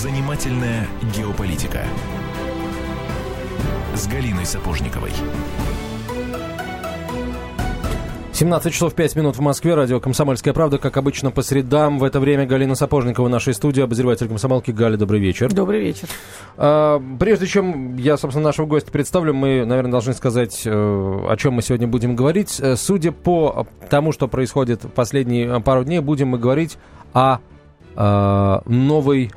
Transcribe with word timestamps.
Занимательная 0.00 0.86
геополитика 1.14 1.82
с 3.94 4.06
Галиной 4.08 4.46
Сапожниковой. 4.46 5.10
17 8.32 8.72
часов 8.72 8.94
5 8.94 9.16
минут 9.16 9.36
в 9.36 9.40
Москве. 9.42 9.74
Радио 9.74 10.00
«Комсомольская 10.00 10.54
правда». 10.54 10.78
Как 10.78 10.96
обычно, 10.96 11.30
по 11.30 11.42
средам. 11.42 11.98
В 11.98 12.04
это 12.04 12.18
время 12.18 12.46
Галина 12.46 12.76
Сапожникова 12.76 13.26
в 13.26 13.28
нашей 13.28 13.52
студии. 13.52 13.82
Обозреватель 13.82 14.26
комсомолки. 14.26 14.70
Галя, 14.70 14.96
добрый 14.96 15.20
вечер. 15.20 15.52
Добрый 15.52 15.82
вечер. 15.82 16.08
А, 16.56 16.98
прежде 17.18 17.46
чем 17.46 17.96
я, 17.96 18.16
собственно, 18.16 18.46
нашего 18.46 18.64
гостя 18.64 18.90
представлю, 18.90 19.34
мы, 19.34 19.66
наверное, 19.66 19.92
должны 19.92 20.14
сказать, 20.14 20.62
э, 20.64 20.70
о 20.70 21.36
чем 21.36 21.52
мы 21.52 21.60
сегодня 21.60 21.86
будем 21.86 22.16
говорить. 22.16 22.58
Э, 22.58 22.74
судя 22.76 23.12
по 23.12 23.66
тому, 23.90 24.12
что 24.12 24.28
происходит 24.28 24.82
в 24.82 24.88
последние 24.88 25.60
пару 25.60 25.84
дней, 25.84 26.00
будем 26.00 26.28
мы 26.28 26.38
говорить 26.38 26.78
о 27.12 27.40
э, 27.96 28.60
новой 28.64 29.30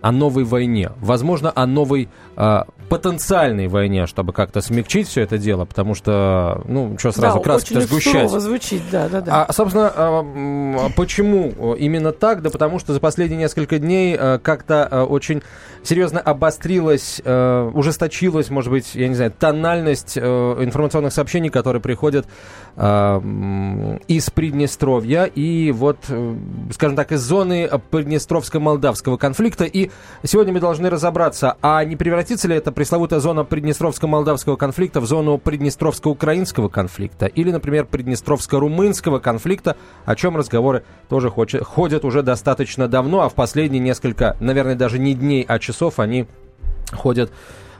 о 0.00 0.12
новой 0.12 0.44
войне, 0.44 0.90
возможно, 1.00 1.52
о 1.54 1.66
новой 1.66 2.08
э, 2.36 2.62
потенциальной 2.88 3.68
войне, 3.68 4.06
чтобы 4.06 4.32
как-то 4.32 4.60
смягчить 4.60 5.08
все 5.08 5.22
это 5.22 5.38
дело, 5.38 5.64
потому 5.64 5.94
что, 5.94 6.62
ну, 6.66 6.96
что 6.98 7.12
сразу 7.12 7.38
да, 7.38 7.44
краски-то 7.44 7.80
сгущать. 7.82 8.30
звучит, 8.30 8.82
да, 8.90 9.08
да, 9.08 9.20
да. 9.20 9.44
А, 9.44 9.52
собственно, 9.52 9.92
а, 9.94 10.90
почему 10.96 11.74
именно 11.74 12.12
так? 12.12 12.42
Да 12.42 12.50
потому 12.50 12.78
что 12.78 12.92
за 12.92 13.00
последние 13.00 13.38
несколько 13.38 13.78
дней 13.78 14.16
а, 14.18 14.38
как-то 14.38 14.86
а, 14.90 15.04
очень 15.04 15.42
серьезно 15.82 16.20
обострилась, 16.20 17.20
а, 17.24 17.70
ужесточилась, 17.70 18.50
может 18.50 18.70
быть, 18.70 18.94
я 18.94 19.08
не 19.08 19.14
знаю, 19.14 19.32
тональность 19.38 20.18
а, 20.20 20.62
информационных 20.62 21.12
сообщений, 21.12 21.50
которые 21.50 21.82
приходят 21.82 22.26
а, 22.76 23.22
из 24.08 24.30
Приднестровья 24.30 25.24
и 25.24 25.72
вот, 25.72 25.98
скажем 26.72 26.96
так, 26.96 27.12
из 27.12 27.20
зоны 27.20 27.68
Приднестровско-Молдавского 27.90 29.18
конфликта. 29.18 29.64
И 29.64 29.87
сегодня 30.22 30.52
мы 30.52 30.60
должны 30.60 30.90
разобраться, 30.90 31.56
а 31.62 31.84
не 31.84 31.96
превратится 31.96 32.48
ли 32.48 32.56
это 32.56 32.72
пресловутая 32.72 33.20
зона 33.20 33.40
Приднестровско-молдавского 33.40 34.56
конфликта 34.56 35.00
в 35.00 35.06
зону 35.06 35.38
Приднестровско-украинского 35.38 36.68
конфликта 36.68 37.26
или, 37.26 37.50
например, 37.50 37.86
Приднестровско-румынского 37.90 39.20
конфликта, 39.20 39.76
о 40.04 40.16
чем 40.16 40.36
разговоры 40.36 40.84
тоже 41.08 41.30
ходят 41.30 42.04
уже 42.04 42.22
достаточно 42.22 42.88
давно, 42.88 43.22
а 43.22 43.28
в 43.28 43.34
последние 43.34 43.80
несколько, 43.80 44.36
наверное, 44.40 44.74
даже 44.74 44.98
не 44.98 45.14
дней, 45.14 45.44
а 45.46 45.58
часов 45.58 45.98
они 45.98 46.26
ходят 46.92 47.30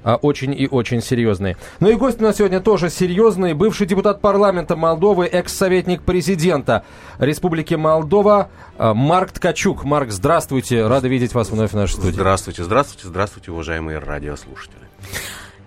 очень 0.04 0.58
и 0.58 0.68
очень 0.68 1.02
серьезные. 1.02 1.56
Ну 1.80 1.90
и 1.90 1.94
гость 1.94 2.20
у 2.20 2.24
нас 2.24 2.36
сегодня 2.36 2.60
тоже 2.60 2.90
серьезный. 2.90 3.54
Бывший 3.54 3.86
депутат 3.86 4.20
парламента 4.20 4.76
Молдовы, 4.76 5.26
экс-советник 5.26 6.02
президента 6.02 6.84
Республики 7.18 7.74
Молдова 7.74 8.50
а, 8.78 8.94
Марк 8.94 9.32
Ткачук. 9.32 9.84
Марк, 9.84 10.10
здравствуйте. 10.10 10.86
Рады 10.86 11.08
видеть 11.08 11.34
вас 11.34 11.50
вновь 11.50 11.72
в 11.72 11.76
нашей 11.76 11.92
студии. 11.92 12.12
Здравствуйте, 12.12 12.64
здравствуйте, 12.64 13.08
здравствуйте, 13.08 13.50
уважаемые 13.52 13.98
радиослушатели. 13.98 14.88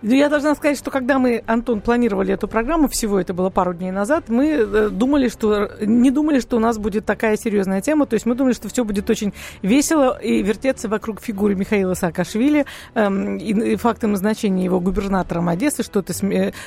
Ну, 0.03 0.16
я 0.16 0.30
должна 0.30 0.55
сказать, 0.55 0.80
что 0.80 0.89
когда 0.89 1.19
мы, 1.19 1.44
Антон, 1.45 1.80
планировали 1.80 2.33
эту 2.33 2.47
программу, 2.47 2.88
всего 2.88 3.19
это 3.19 3.35
было 3.35 3.52
пару 3.52 3.73
дней 3.73 3.91
назад, 3.91 4.30
мы 4.30 4.47
э, 4.47 4.89
думали, 4.89 5.27
что 5.27 5.69
не 5.80 6.09
думали, 6.09 6.39
что 6.39 6.57
у 6.57 6.59
нас 6.59 6.80
будет 6.80 7.05
такая 7.05 7.38
серьезная 7.38 7.81
тема. 7.81 8.07
То 8.07 8.16
есть 8.16 8.25
мы 8.25 8.33
думали, 8.33 8.53
что 8.53 8.67
все 8.67 8.83
будет 8.83 9.09
очень 9.11 9.31
весело 9.61 10.17
и 10.19 10.41
вертеться 10.41 10.89
вокруг 10.89 11.22
фигуры 11.22 11.53
Михаила 11.53 11.94
Саакашвили 11.94 12.66
эм, 12.95 13.38
и, 13.38 13.73
и 13.73 13.75
фактом 13.75 14.13
назначения 14.13 14.66
его 14.66 14.79
губернатором 14.79 15.49
Одессы, 15.49 15.83
что, 15.83 15.99
это, 15.99 16.13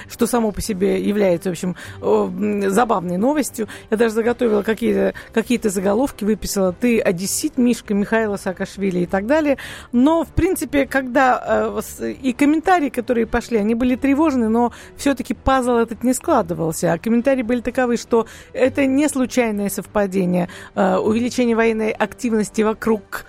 что 0.09 0.27
само 0.27 0.53
по 0.53 0.61
себе 0.61 1.03
является, 1.03 1.49
в 1.49 1.53
общем, 1.53 1.75
э, 2.03 2.69
забавной 2.71 3.17
новостью. 3.17 3.67
Я 3.91 3.97
даже 3.97 4.15
заготовила 4.15 4.63
какие-то 4.63 5.15
какие 5.33 5.59
заголовки, 5.65 6.25
выписала 6.25 6.73
«Ты 6.73 7.01
одессит, 7.01 7.59
Мишка, 7.59 7.95
Михаила 7.95 8.37
Саакашвили» 8.37 9.01
и 9.01 9.07
так 9.07 9.27
далее. 9.27 9.57
Но, 9.91 10.23
в 10.23 10.29
принципе, 10.29 10.87
когда 10.87 11.81
э, 12.01 12.13
и 12.23 12.33
комментарии, 12.33 12.91
которые 12.91 13.24
которые 13.25 13.27
пошли, 13.27 13.59
они 13.59 13.75
были 13.75 13.97
тревожны, 13.97 14.49
но 14.49 14.73
все-таки 14.97 15.35
пазл 15.35 15.73
этот 15.73 16.05
не 16.05 16.15
складывался. 16.15 16.93
А 16.93 16.99
комментарии 16.99 17.43
были 17.43 17.61
таковы, 17.61 17.97
что 17.97 18.27
это 18.53 18.87
не 18.87 19.09
случайное 19.09 19.69
совпадение. 19.69 20.49
Э, 20.75 20.97
увеличение 20.97 21.57
военной 21.57 21.91
активности 21.91 22.63
вокруг 22.63 23.25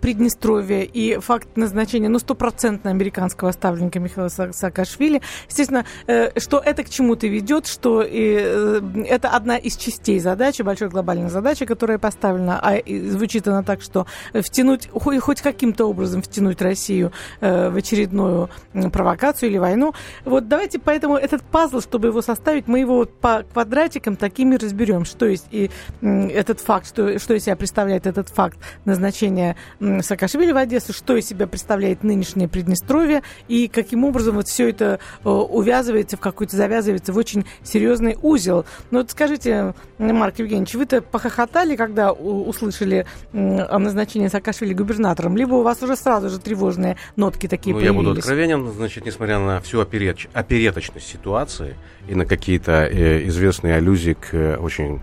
Приднестровье 0.00 0.84
и 0.84 1.18
факт 1.18 1.56
назначения, 1.56 2.08
ну, 2.08 2.18
стопроцентно 2.18 2.90
американского 2.90 3.50
ставленника 3.52 3.98
Михаила 3.98 4.28
Саакашвили. 4.28 5.20
Естественно, 5.48 5.84
э, 6.06 6.38
что 6.38 6.58
это 6.58 6.84
к 6.84 6.90
чему-то 6.90 7.26
ведет, 7.26 7.66
что 7.66 8.02
и, 8.02 8.36
э, 8.38 8.80
это 9.06 9.30
одна 9.30 9.56
из 9.56 9.76
частей 9.76 10.20
задачи, 10.20 10.62
большой 10.62 10.88
глобальной 10.88 11.28
задачи, 11.28 11.66
которая 11.66 11.98
поставлена, 11.98 12.60
а 12.62 12.78
звучит 12.86 13.48
она 13.48 13.62
так, 13.62 13.82
что 13.82 14.06
втянуть, 14.32 14.88
хоть, 14.92 15.40
каким-то 15.40 15.86
образом 15.86 16.22
втянуть 16.22 16.60
Россию 16.62 17.12
э, 17.40 17.70
в 17.70 17.76
очередную 17.76 18.50
провокацию 18.92 19.50
или 19.50 19.58
войну. 19.58 19.94
Вот 20.24 20.48
давайте 20.48 20.78
поэтому 20.78 21.16
этот 21.16 21.42
пазл, 21.42 21.80
чтобы 21.80 22.08
его 22.08 22.22
составить, 22.22 22.68
мы 22.68 22.80
его 22.80 23.06
по 23.06 23.42
квадратикам 23.52 24.16
такими 24.16 24.56
разберем, 24.56 25.04
что 25.04 25.26
есть 25.26 25.46
и 25.50 25.70
этот 26.00 26.60
факт, 26.60 26.86
что, 26.86 27.18
что 27.18 27.34
из 27.34 27.44
себя 27.44 27.56
представляет 27.56 28.06
этот 28.06 28.28
факт 28.28 28.58
назначения 28.84 29.56
Саакашвили 29.80 30.52
в 30.52 30.56
Одессу, 30.56 30.92
что 30.92 31.16
из 31.16 31.26
себя 31.26 31.46
представляет 31.46 32.02
нынешнее 32.02 32.48
Приднестровье 32.48 33.22
и 33.48 33.68
каким 33.68 34.04
образом 34.04 34.36
вот 34.36 34.48
все 34.48 34.68
это 34.68 35.00
э, 35.24 35.28
увязывается 35.28 36.16
в 36.16 36.20
какой-то, 36.20 36.56
завязывается 36.56 37.12
в 37.12 37.16
очень 37.16 37.46
серьезный 37.62 38.18
узел. 38.20 38.66
Но 38.90 38.98
вот 38.98 39.10
скажите, 39.10 39.74
Марк 39.98 40.38
Евгеньевич, 40.38 40.74
вы-то 40.74 41.00
похохотали, 41.00 41.76
когда 41.76 42.12
услышали 42.12 43.06
о 43.32 43.78
назначении 43.78 44.28
Саакашвили 44.28 44.74
губернатором, 44.74 45.36
либо 45.36 45.54
у 45.54 45.62
вас 45.62 45.82
уже 45.82 45.96
сразу 45.96 46.28
же 46.28 46.38
тревожные 46.38 46.96
нотки 47.16 47.46
такие 47.48 47.74
ну, 47.74 47.80
появились? 47.80 47.96
Я 47.96 48.08
буду 48.08 48.18
откровенен, 48.18 48.72
значит, 48.72 49.06
несмотря 49.06 49.38
на 49.38 49.60
всю 49.60 49.80
опереч... 49.80 50.28
опереточность 50.34 51.06
ситуации 51.06 51.76
и 52.08 52.14
на 52.14 52.26
какие-то 52.26 52.86
э, 52.86 53.26
известные 53.28 53.76
аллюзии 53.76 54.12
к 54.12 54.34
э, 54.34 54.56
очень 54.56 55.00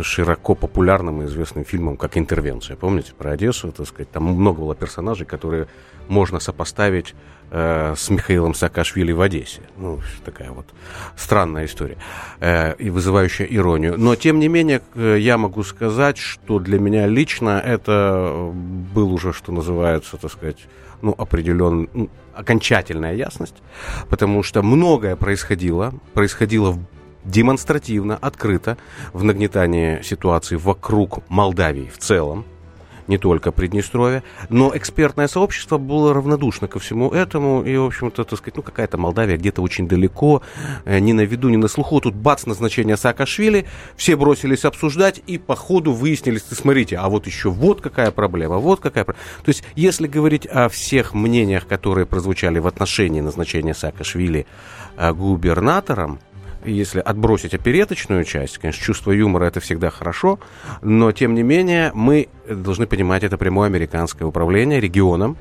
широко 0.00 0.54
популярным 0.54 1.22
и 1.22 1.26
известным 1.26 1.64
фильмом, 1.64 1.96
как 1.96 2.16
«Интервенция». 2.16 2.76
Помните 2.76 3.12
про 3.16 3.32
Одессу, 3.32 3.72
так 3.72 3.86
сказать? 3.86 4.10
Там 4.10 4.24
много 4.24 4.60
было 4.60 4.74
персонажей, 4.74 5.26
которые 5.26 5.68
можно 6.08 6.40
сопоставить 6.40 7.14
э, 7.50 7.94
с 7.96 8.10
Михаилом 8.10 8.54
Саакашвили 8.54 9.12
в 9.12 9.20
Одессе. 9.20 9.60
Ну, 9.76 10.00
такая 10.24 10.50
вот 10.50 10.66
странная 11.16 11.66
история 11.66 11.98
э, 12.40 12.74
и 12.78 12.90
вызывающая 12.90 13.46
иронию. 13.46 13.98
Но, 13.98 14.16
тем 14.16 14.38
не 14.38 14.48
менее, 14.48 14.80
э, 14.94 15.18
я 15.18 15.36
могу 15.36 15.62
сказать, 15.62 16.16
что 16.16 16.58
для 16.58 16.78
меня 16.78 17.06
лично 17.06 17.62
это 17.64 18.50
был 18.94 19.12
уже, 19.12 19.32
что 19.32 19.52
называется, 19.52 20.16
так 20.16 20.32
сказать, 20.32 20.66
ну, 21.02 21.14
определен, 21.18 21.88
ну, 21.92 22.08
окончательная 22.34 23.14
ясность, 23.14 23.56
потому 24.08 24.42
что 24.42 24.62
многое 24.62 25.16
происходило, 25.16 25.92
происходило 26.14 26.70
в 26.70 26.80
демонстративно, 27.24 28.16
открыто 28.16 28.76
в 29.12 29.24
нагнетании 29.24 30.02
ситуации 30.02 30.56
вокруг 30.56 31.28
Молдавии 31.28 31.90
в 31.92 31.98
целом, 31.98 32.44
не 33.08 33.18
только 33.18 33.52
Приднестровья, 33.52 34.22
но 34.48 34.72
экспертное 34.74 35.28
сообщество 35.28 35.78
было 35.78 36.14
равнодушно 36.14 36.68
ко 36.68 36.78
всему 36.78 37.10
этому, 37.10 37.62
и, 37.62 37.76
в 37.76 37.84
общем-то, 37.84 38.24
так 38.24 38.38
сказать, 38.38 38.56
ну, 38.56 38.62
какая-то 38.62 38.98
Молдавия 38.98 39.36
где-то 39.36 39.62
очень 39.62 39.88
далеко, 39.88 40.42
э, 40.84 40.98
ни 40.98 41.12
на 41.12 41.22
виду, 41.22 41.48
ни 41.48 41.56
на 41.56 41.68
слуху, 41.68 42.00
тут 42.00 42.14
бац, 42.14 42.46
назначение 42.46 42.96
Саакашвили, 42.96 43.66
все 43.96 44.16
бросились 44.16 44.64
обсуждать, 44.64 45.20
и 45.26 45.38
по 45.38 45.56
ходу 45.56 45.92
выяснились, 45.92 46.44
смотрите, 46.50 46.96
а 46.96 47.08
вот 47.08 47.26
еще 47.26 47.50
вот 47.50 47.80
какая 47.80 48.10
проблема, 48.10 48.58
вот 48.58 48.80
какая 48.80 49.04
проблема. 49.04 49.24
То 49.44 49.48
есть, 49.48 49.64
если 49.74 50.06
говорить 50.06 50.46
о 50.46 50.68
всех 50.68 51.14
мнениях, 51.14 51.66
которые 51.66 52.06
прозвучали 52.06 52.58
в 52.58 52.66
отношении 52.66 53.20
назначения 53.20 53.74
Саакашвили 53.74 54.46
э, 54.96 55.12
губернатором, 55.12 56.20
если 56.64 57.00
отбросить 57.00 57.54
опереточную 57.54 58.24
часть, 58.24 58.58
конечно, 58.58 58.82
чувство 58.84 59.12
юмора 59.12 59.44
это 59.44 59.60
всегда 59.60 59.90
хорошо, 59.90 60.38
но 60.80 61.12
тем 61.12 61.34
не 61.34 61.42
менее 61.42 61.90
мы 61.94 62.28
должны 62.48 62.86
понимать, 62.86 63.24
это 63.24 63.36
прямое 63.38 63.66
американское 63.66 64.26
управление 64.26 64.80
регионом, 64.80 65.36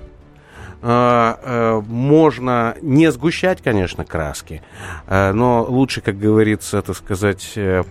а, 0.83 1.39
а, 1.44 1.81
можно 1.81 2.75
не 2.81 3.12
сгущать, 3.12 3.62
конечно, 3.62 4.03
краски, 4.03 4.63
а, 5.06 5.31
но 5.31 5.63
лучше, 5.63 6.01
как 6.01 6.18
говорится, 6.18 6.79
это 6.79 6.94
сказать, 6.94 7.53
э, 7.56 7.83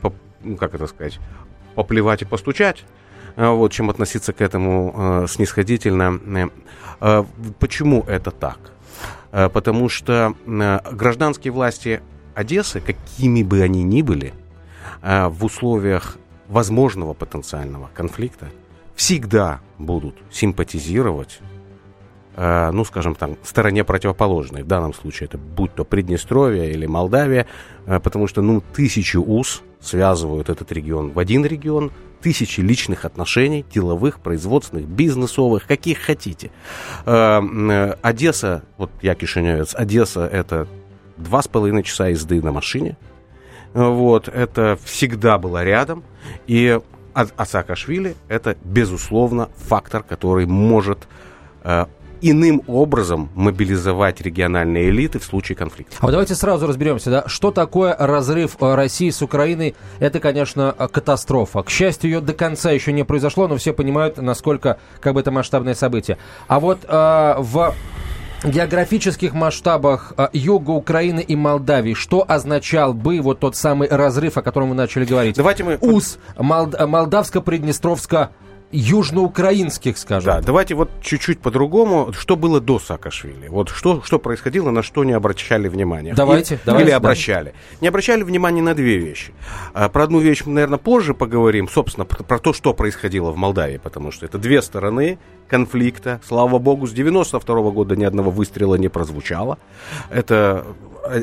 ну, 0.42 0.56
как 0.56 0.74
это 0.74 0.86
сказать, 0.88 1.20
поплевать 1.76 2.22
и 2.22 2.24
постучать, 2.24 2.84
вот, 3.36 3.70
чем 3.72 3.90
относиться 3.90 4.32
к 4.32 4.40
этому 4.40 5.24
снисходительно. 5.28 6.50
Почему 7.60 8.02
это 8.08 8.32
так? 8.32 8.58
Потому 9.30 9.88
что 9.88 10.34
гражданские 10.46 11.52
власти 11.52 12.02
Одессы, 12.40 12.80
какими 12.80 13.42
бы 13.42 13.60
они 13.60 13.82
ни 13.82 14.02
были, 14.02 14.32
а, 15.02 15.28
в 15.28 15.44
условиях 15.44 16.16
возможного 16.48 17.14
потенциального 17.14 17.90
конфликта 17.94 18.48
всегда 18.94 19.60
будут 19.78 20.16
симпатизировать 20.30 21.40
э, 22.36 22.70
ну, 22.70 22.84
скажем 22.84 23.14
там, 23.14 23.36
стороне 23.42 23.84
противоположной. 23.84 24.62
В 24.62 24.66
данном 24.66 24.94
случае 24.94 25.26
это 25.26 25.38
будь 25.38 25.74
то 25.74 25.84
Приднестровье 25.84 26.70
или 26.72 26.86
Молдавия, 26.86 27.46
э, 27.86 28.00
потому 28.00 28.26
что, 28.26 28.42
ну, 28.42 28.62
тысячи 28.74 29.16
уз 29.16 29.62
связывают 29.80 30.48
этот 30.48 30.72
регион 30.72 31.12
в 31.12 31.18
один 31.18 31.44
регион, 31.46 31.92
тысячи 32.20 32.60
личных 32.60 33.04
отношений, 33.04 33.64
деловых, 33.72 34.20
производственных, 34.20 34.86
бизнесовых, 34.86 35.66
каких 35.66 35.98
хотите. 35.98 36.50
Э, 37.06 37.94
Одесса, 38.02 38.62
вот 38.76 38.90
я 39.02 39.14
кишиневец, 39.14 39.74
Одесса 39.74 40.26
это 40.26 40.66
два 41.20 41.42
с 41.42 41.48
половиной 41.48 41.82
часа 41.82 42.08
езды 42.08 42.42
на 42.42 42.52
машине. 42.52 42.96
Вот, 43.72 44.28
это 44.28 44.78
всегда 44.84 45.38
было 45.38 45.62
рядом. 45.62 46.02
И 46.46 46.80
а, 47.14 47.26
а 47.36 47.46
Саакашвили 47.46 48.16
это, 48.28 48.56
безусловно, 48.64 49.48
фактор, 49.56 50.02
который 50.02 50.46
может 50.46 51.08
э, 51.62 51.86
иным 52.20 52.62
образом 52.66 53.30
мобилизовать 53.34 54.20
региональные 54.20 54.90
элиты 54.90 55.18
в 55.18 55.24
случае 55.24 55.56
конфликта. 55.56 55.96
А 56.00 56.06
вот 56.06 56.12
давайте 56.12 56.34
сразу 56.34 56.66
разберемся, 56.66 57.10
да, 57.10 57.24
что 57.26 57.50
такое 57.50 57.96
разрыв 57.98 58.56
э, 58.60 58.74
России 58.74 59.10
с 59.10 59.22
Украиной? 59.22 59.74
Это, 59.98 60.20
конечно, 60.20 60.74
э, 60.76 60.88
катастрофа. 60.88 61.62
К 61.62 61.70
счастью, 61.70 62.10
ее 62.10 62.20
до 62.20 62.32
конца 62.32 62.70
еще 62.70 62.92
не 62.92 63.04
произошло, 63.04 63.48
но 63.48 63.56
все 63.56 63.72
понимают, 63.72 64.18
насколько 64.18 64.78
как 65.00 65.14
бы 65.14 65.20
это 65.20 65.30
масштабное 65.30 65.74
событие. 65.74 66.18
А 66.46 66.60
вот 66.60 66.80
э, 66.86 67.34
в 67.38 67.74
географических 68.44 69.32
масштабах 69.32 70.12
э, 70.16 70.28
юга 70.32 70.70
Украины 70.70 71.20
и 71.20 71.36
Молдавии, 71.36 71.94
что 71.94 72.24
означал 72.26 72.94
бы 72.94 73.20
вот 73.20 73.40
тот 73.40 73.56
самый 73.56 73.88
разрыв, 73.88 74.36
о 74.36 74.42
котором 74.42 74.68
мы 74.68 74.74
начали 74.74 75.04
говорить? 75.04 75.36
Давайте 75.36 75.64
мы... 75.64 75.78
УС, 75.80 76.18
Молд... 76.38 76.74
Молдавско-Приднестровско 76.74 78.30
южноукраинских, 78.72 79.98
скажем. 79.98 80.34
Да, 80.34 80.40
давайте 80.40 80.74
вот 80.74 80.90
чуть-чуть 81.02 81.40
по-другому. 81.40 82.12
Что 82.12 82.36
было 82.36 82.60
до 82.60 82.78
Саакашвили? 82.78 83.48
Вот 83.48 83.68
что, 83.68 84.02
что 84.02 84.18
происходило, 84.18 84.70
на 84.70 84.82
что 84.82 85.04
не 85.04 85.12
обращали 85.12 85.68
внимания? 85.68 86.14
Давайте, 86.14 86.54
или, 86.54 86.62
давайте. 86.64 86.86
Или 86.86 86.92
обращали. 86.92 87.50
Да. 87.50 87.78
Не 87.80 87.88
обращали 87.88 88.22
внимания 88.22 88.62
на 88.62 88.74
две 88.74 88.98
вещи. 88.98 89.32
А, 89.74 89.88
про 89.88 90.04
одну 90.04 90.20
вещь 90.20 90.42
мы, 90.46 90.52
наверное, 90.52 90.78
позже 90.78 91.14
поговорим, 91.14 91.68
собственно, 91.68 92.04
про, 92.04 92.22
про 92.22 92.38
то, 92.38 92.52
что 92.52 92.72
происходило 92.72 93.32
в 93.32 93.36
Молдавии, 93.36 93.78
потому 93.78 94.12
что 94.12 94.26
это 94.26 94.38
две 94.38 94.62
стороны 94.62 95.18
конфликта. 95.48 96.20
Слава 96.24 96.58
богу, 96.58 96.86
с 96.86 96.92
92 96.92 97.60
-го 97.60 97.72
года 97.72 97.96
ни 97.96 98.04
одного 98.04 98.30
выстрела 98.30 98.76
не 98.76 98.88
прозвучало. 98.88 99.58
Это 100.10 100.64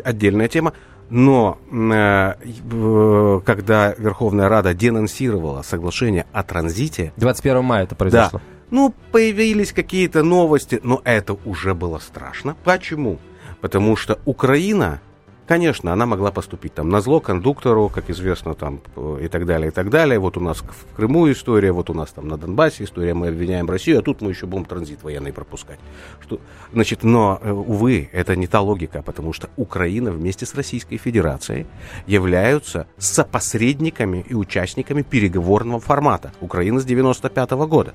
отдельная 0.03 0.47
тема. 0.47 0.73
Но 1.09 1.57
э, 1.71 3.39
когда 3.45 3.93
Верховная 3.97 4.49
Рада 4.49 4.73
денонсировала 4.73 5.61
соглашение 5.61 6.25
о 6.33 6.43
транзите... 6.43 7.13
21 7.17 7.63
мая 7.63 7.83
это 7.83 7.95
произошло. 7.95 8.39
Да, 8.39 8.45
ну, 8.69 8.93
появились 9.11 9.71
какие-то 9.71 10.23
новости, 10.23 10.79
но 10.83 11.01
это 11.05 11.37
уже 11.45 11.73
было 11.73 11.99
страшно. 11.99 12.55
Почему? 12.63 13.19
Потому 13.61 13.95
что 13.95 14.19
Украина 14.25 14.99
Конечно, 15.47 15.93
она 15.93 16.05
могла 16.05 16.31
поступить 16.31 16.73
там 16.73 16.89
на 16.89 16.99
зло 16.99 17.21
кондуктору, 17.21 17.87
как 17.87 18.09
известно, 18.09 18.53
там 18.53 18.81
э, 18.97 19.19
и 19.23 19.27
так 19.29 19.45
далее, 19.45 19.69
и 19.69 19.71
так 19.71 19.89
далее. 19.89 20.19
Вот 20.19 20.35
у 20.35 20.41
нас 20.41 20.57
в 20.57 20.95
Крыму 20.95 21.31
история, 21.31 21.71
вот 21.71 21.89
у 21.89 21.93
нас 21.93 22.11
там 22.11 22.27
на 22.27 22.37
Донбассе 22.37 22.83
история, 22.83 23.13
мы 23.13 23.29
обвиняем 23.29 23.69
Россию, 23.69 23.99
а 23.99 24.01
тут 24.01 24.21
мы 24.21 24.31
еще 24.31 24.45
будем 24.45 24.65
транзит 24.65 25.03
военный 25.03 25.31
пропускать. 25.31 25.79
Что, 26.19 26.41
значит, 26.73 27.03
но, 27.03 27.39
э, 27.41 27.49
увы, 27.49 28.09
это 28.11 28.35
не 28.35 28.47
та 28.47 28.59
логика, 28.59 29.01
потому 29.01 29.31
что 29.31 29.49
Украина 29.55 30.11
вместе 30.11 30.45
с 30.45 30.53
Российской 30.53 30.97
Федерацией 30.97 31.65
являются 32.07 32.87
сопосредниками 32.97 34.25
и 34.27 34.33
участниками 34.33 35.01
переговорного 35.01 35.79
формата. 35.79 36.33
Украина 36.41 36.81
с 36.81 36.85
95 36.85 37.51
-го 37.51 37.67
года. 37.67 37.93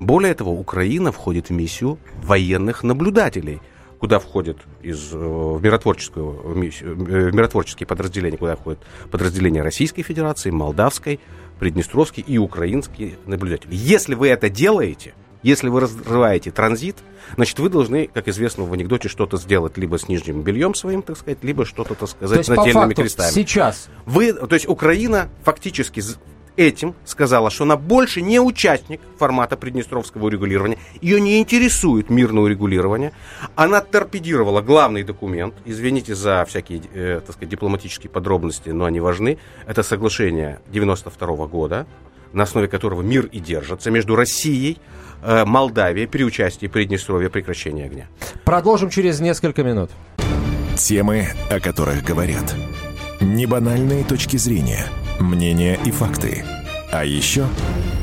Более 0.00 0.32
того, 0.32 0.52
Украина 0.52 1.12
входит 1.12 1.50
в 1.50 1.52
миссию 1.52 1.98
военных 2.22 2.82
наблюдателей– 2.82 3.60
куда 3.98 4.18
входят 4.18 4.58
из, 4.82 5.12
э, 5.12 5.16
в, 5.16 5.62
миротворческую, 5.62 6.54
э, 6.54 6.94
в 6.94 7.34
миротворческие 7.34 7.86
подразделения, 7.86 8.36
куда 8.36 8.56
входят 8.56 8.80
подразделения 9.10 9.62
Российской 9.62 10.02
Федерации, 10.02 10.50
Молдавской, 10.50 11.20
Приднестровский 11.58 12.22
и 12.26 12.36
украинские 12.36 13.18
наблюдатели. 13.24 13.70
Если 13.74 14.14
вы 14.14 14.28
это 14.28 14.50
делаете, 14.50 15.14
если 15.42 15.68
вы 15.68 15.80
разрываете 15.80 16.50
транзит, 16.50 16.96
значит, 17.36 17.58
вы 17.58 17.70
должны, 17.70 18.08
как 18.12 18.28
известно 18.28 18.64
в 18.64 18.72
анекдоте, 18.72 19.08
что-то 19.08 19.38
сделать 19.38 19.78
либо 19.78 19.96
с 19.96 20.08
нижним 20.08 20.42
бельем 20.42 20.74
своим, 20.74 21.02
так 21.02 21.16
сказать, 21.16 21.38
либо 21.42 21.64
что-то, 21.64 21.94
так 21.94 22.08
сказать, 22.10 22.34
то 22.34 22.38
есть, 22.38 22.48
нательными 22.50 22.88
факту, 22.88 23.02
крестами. 23.02 23.30
Сейчас. 23.30 23.88
Вы, 24.04 24.32
то 24.32 24.54
есть 24.54 24.68
Украина 24.68 25.28
фактически 25.44 26.02
этим 26.56 26.94
сказала, 27.04 27.50
что 27.50 27.64
она 27.64 27.76
больше 27.76 28.22
не 28.22 28.40
участник 28.40 29.00
формата 29.18 29.56
приднестровского 29.56 30.26
урегулирования. 30.26 30.78
Ее 31.00 31.20
не 31.20 31.38
интересует 31.38 32.10
мирное 32.10 32.44
урегулирование. 32.44 33.12
Она 33.54 33.80
торпедировала 33.80 34.62
главный 34.62 35.02
документ. 35.02 35.54
Извините 35.64 36.14
за 36.14 36.44
всякие, 36.46 36.82
э, 36.92 37.20
так 37.24 37.34
сказать, 37.34 37.50
дипломатические 37.50 38.10
подробности, 38.10 38.70
но 38.70 38.84
они 38.84 39.00
важны. 39.00 39.38
Это 39.66 39.82
соглашение 39.82 40.60
92 40.68 41.46
года, 41.46 41.86
на 42.32 42.42
основе 42.42 42.68
которого 42.68 43.02
мир 43.02 43.26
и 43.26 43.38
держится 43.38 43.90
между 43.90 44.16
Россией, 44.16 44.78
э, 45.22 45.44
Молдавией 45.44 46.06
при 46.06 46.24
участии 46.24 46.66
Приднестровья 46.66 47.28
прекращения 47.28 47.84
огня. 47.84 48.08
Продолжим 48.44 48.90
через 48.90 49.20
несколько 49.20 49.62
минут. 49.62 49.90
Темы, 50.76 51.28
о 51.50 51.58
которых 51.60 52.02
говорят. 52.02 52.54
Небанальные 53.20 54.04
точки 54.04 54.36
зрения– 54.36 54.84
мнения 55.20 55.78
и 55.84 55.90
факты. 55.90 56.44
А 56.92 57.04
еще 57.04 57.46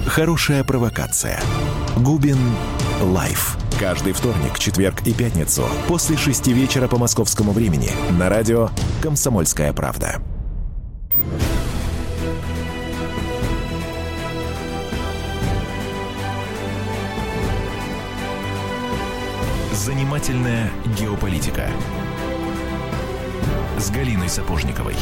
хорошая 0.06 0.64
провокация. 0.64 1.40
Губин 1.98 2.38
Live. 3.02 3.58
Каждый 3.80 4.14
вторник, 4.14 4.60
четверг 4.60 5.02
и 5.06 5.14
пятницу 5.14 5.64
после 5.88 6.16
шести 6.18 6.54
вечера 6.54 6.88
по 6.88 6.98
московскому 6.98 7.52
времени 7.52 7.90
на 8.12 8.30
радио 8.30 8.70
«Комсомольская 9.02 9.74
правда». 9.74 10.22
Занимательная 19.74 20.72
геополитика 20.98 21.68
с 23.78 23.90
Галиной 23.90 24.30
Сапожниковой. 24.30 24.96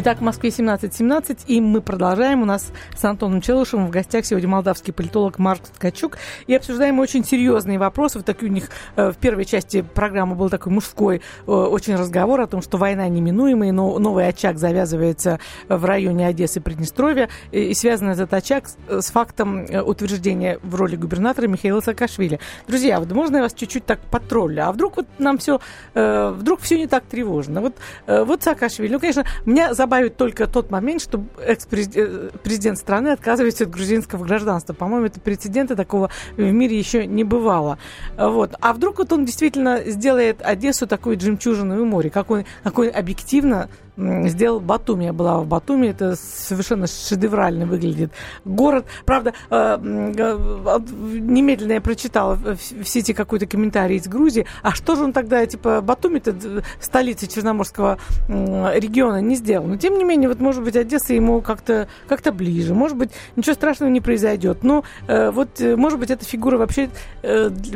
Итак, 0.00 0.18
в 0.18 0.20
Москве 0.20 0.50
17.17, 0.50 1.40
и 1.48 1.60
мы 1.60 1.80
продолжаем. 1.80 2.42
У 2.42 2.44
нас 2.44 2.70
с 2.96 3.04
Антоном 3.04 3.40
Челышевым 3.40 3.88
в 3.88 3.90
гостях 3.90 4.24
сегодня 4.24 4.48
молдавский 4.48 4.92
политолог 4.92 5.40
Марк 5.40 5.62
Ткачук. 5.74 6.18
И 6.46 6.54
обсуждаем 6.54 7.00
очень 7.00 7.24
серьезные 7.24 7.80
вопросы. 7.80 8.18
Вот 8.18 8.24
такие 8.24 8.48
у 8.48 8.54
них 8.54 8.68
э, 8.94 9.10
в 9.10 9.16
первой 9.16 9.44
части 9.44 9.82
программы 9.82 10.36
был 10.36 10.50
такой 10.50 10.70
мужской 10.70 11.16
э, 11.16 11.50
очень 11.50 11.96
разговор 11.96 12.40
о 12.40 12.46
том, 12.46 12.62
что 12.62 12.78
война 12.78 13.08
неминуемая, 13.08 13.72
но 13.72 13.98
новый 13.98 14.28
очаг 14.28 14.56
завязывается 14.58 15.40
в 15.68 15.84
районе 15.84 16.28
Одессы 16.28 16.60
и 16.60 16.62
Приднестровья. 16.62 17.28
И, 17.50 17.74
связан 17.74 18.10
этот 18.10 18.32
очаг 18.32 18.68
с, 18.68 18.76
с 19.02 19.10
фактом 19.10 19.66
э, 19.66 19.82
утверждения 19.82 20.60
в 20.62 20.76
роли 20.76 20.94
губернатора 20.94 21.48
Михаила 21.48 21.80
Саакашвили. 21.80 22.38
Друзья, 22.68 23.00
вот 23.00 23.10
можно 23.10 23.38
я 23.38 23.42
вас 23.42 23.52
чуть-чуть 23.52 23.84
так 23.84 23.98
потроллю? 23.98 24.64
А 24.68 24.70
вдруг 24.70 24.98
вот 24.98 25.08
нам 25.18 25.38
все, 25.38 25.58
вдруг 25.92 26.60
все 26.60 26.78
не 26.78 26.86
так 26.86 27.02
тревожно? 27.02 27.62
Вот, 27.62 27.74
вот 28.06 28.44
Саакашвили, 28.44 28.92
ну, 28.92 29.00
конечно, 29.00 29.24
меня 29.44 29.74
забавляет 29.74 29.87
добавить 29.88 30.18
только 30.18 30.46
тот 30.46 30.70
момент, 30.70 31.00
что 31.00 31.24
экс-президент 31.42 32.78
э, 32.78 32.80
страны 32.80 33.08
отказывается 33.08 33.64
от 33.64 33.70
грузинского 33.70 34.22
гражданства. 34.22 34.74
По-моему, 34.74 35.06
это 35.06 35.18
прецедента 35.18 35.76
такого 35.76 36.10
в 36.36 36.42
мире 36.42 36.78
еще 36.78 37.06
не 37.06 37.24
бывало. 37.24 37.78
Вот. 38.18 38.54
А 38.60 38.74
вдруг 38.74 38.98
вот 38.98 39.10
он 39.14 39.24
действительно 39.24 39.80
сделает 39.86 40.42
Одессу 40.42 40.86
такой 40.86 41.18
жемчужиной 41.18 41.82
море, 41.84 42.10
как 42.10 42.30
он, 42.30 42.44
как 42.62 42.78
он 42.78 42.90
объективно 42.94 43.70
сделал 43.98 44.60
Батуми. 44.60 45.04
Я 45.04 45.12
была 45.12 45.40
в 45.40 45.46
Батуми, 45.46 45.88
это 45.88 46.16
совершенно 46.16 46.86
шедеврально 46.86 47.66
выглядит 47.66 48.12
город. 48.44 48.86
Правда, 49.04 49.32
э, 49.50 49.78
э, 49.80 50.78
немедленно 51.20 51.72
я 51.72 51.80
прочитала 51.80 52.36
в 52.36 52.84
сети 52.84 53.12
какой-то 53.12 53.46
комментарий 53.46 53.96
из 53.96 54.06
Грузии. 54.06 54.46
А 54.62 54.72
что 54.72 54.94
же 54.94 55.04
он 55.04 55.12
тогда, 55.12 55.44
типа, 55.46 55.80
Батуми-то 55.80 56.62
столица 56.80 57.26
Черноморского 57.26 57.98
региона 58.28 59.20
не 59.20 59.34
сделал? 59.34 59.66
Но, 59.66 59.76
тем 59.76 59.98
не 59.98 60.04
менее, 60.04 60.28
вот, 60.28 60.40
может 60.40 60.62
быть, 60.62 60.76
Одесса 60.76 61.14
ему 61.14 61.40
как-то 61.40 61.88
как 62.06 62.28
ближе. 62.34 62.74
Может 62.74 62.96
быть, 62.96 63.10
ничего 63.36 63.54
страшного 63.54 63.90
не 63.90 64.00
произойдет. 64.00 64.62
Но 64.62 64.84
э, 65.06 65.30
вот, 65.30 65.60
может 65.60 65.98
быть, 65.98 66.10
эта 66.10 66.24
фигура 66.24 66.58
вообще 66.58 66.90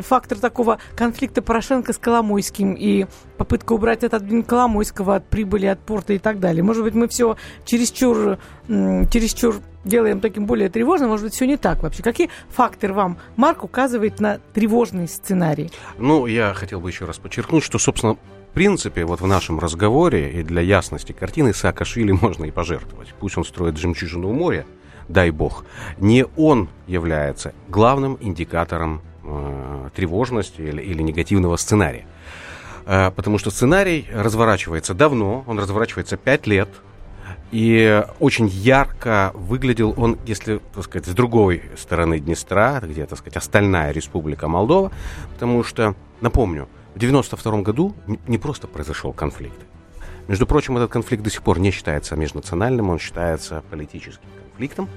фактор 0.01 0.37
такого 0.37 0.79
конфликта 0.95 1.41
Порошенко 1.41 1.91
с 1.91 1.97
Коломойским 1.97 2.73
и 2.73 3.07
попытка 3.43 3.73
убрать 3.73 4.05
от 4.05 4.23
Коломойского 4.47 5.17
от 5.17 5.25
прибыли 5.27 5.65
от 5.65 5.79
порта 5.79 6.13
и 6.13 6.17
так 6.17 6.39
далее. 6.39 6.63
Может 6.63 6.83
быть, 6.83 6.93
мы 6.93 7.09
все 7.09 7.35
чересчур, 7.65 8.37
чересчур 8.67 9.57
делаем 9.83 10.21
таким 10.21 10.45
более 10.45 10.69
тревожным, 10.69 11.09
может 11.09 11.25
быть, 11.25 11.33
все 11.33 11.45
не 11.45 11.57
так 11.57 11.83
вообще. 11.83 12.01
Какие 12.01 12.29
факторы 12.47 12.93
вам, 12.93 13.17
Марк, 13.35 13.65
указывает 13.65 14.21
на 14.21 14.39
тревожный 14.53 15.09
сценарий? 15.09 15.71
Ну, 15.97 16.25
я 16.25 16.53
хотел 16.53 16.79
бы 16.79 16.89
еще 16.89 17.03
раз 17.03 17.17
подчеркнуть, 17.17 17.65
что, 17.65 17.79
собственно, 17.79 18.13
в 18.13 18.53
принципе, 18.53 19.03
вот 19.03 19.19
в 19.19 19.27
нашем 19.27 19.59
разговоре 19.59 20.39
и 20.39 20.43
для 20.43 20.61
ясности 20.61 21.11
картины 21.11 21.53
Саакашвили 21.53 22.13
можно 22.13 22.45
и 22.45 22.51
пожертвовать. 22.51 23.13
Пусть 23.19 23.37
он 23.37 23.43
строит 23.43 23.77
жемчужину 23.77 24.29
у 24.29 24.33
моря, 24.33 24.65
дай 25.09 25.31
бог, 25.31 25.65
не 25.97 26.25
он 26.37 26.69
является 26.87 27.53
главным 27.67 28.17
индикатором 28.21 29.01
э, 29.25 29.89
тревожности 29.93 30.61
или, 30.61 30.81
или 30.81 31.01
негативного 31.01 31.57
сценария. 31.57 32.05
Э, 32.85 33.11
потому 33.11 33.37
что 33.37 33.51
сценарий 33.51 34.07
разворачивается 34.13 34.93
давно, 34.93 35.43
он 35.47 35.59
разворачивается 35.59 36.17
5 36.17 36.47
лет, 36.47 36.69
и 37.51 38.03
очень 38.19 38.47
ярко 38.47 39.31
выглядел 39.35 39.93
он, 39.95 40.17
если, 40.25 40.59
так 40.73 40.83
сказать, 40.85 41.05
с 41.05 41.13
другой 41.13 41.63
стороны 41.77 42.19
Днестра, 42.19 42.79
где, 42.81 43.05
так 43.05 43.19
сказать, 43.19 43.37
остальная 43.37 43.91
республика 43.91 44.47
Молдова, 44.47 44.91
потому 45.33 45.63
что, 45.63 45.93
напомню, 46.19 46.67
в 46.95 46.99
92 46.99 47.61
году 47.61 47.95
не 48.27 48.39
просто 48.39 48.67
произошел 48.67 49.13
конфликт. 49.13 49.57
Между 50.27 50.47
прочим, 50.47 50.77
этот 50.77 50.89
конфликт 50.91 51.23
до 51.23 51.29
сих 51.29 51.43
пор 51.43 51.59
не 51.59 51.69
считается 51.71 52.15
межнациональным, 52.15 52.89
он 52.89 52.97
считается 52.97 53.63
политическим 53.69 54.29
конфликтом. 54.49 54.89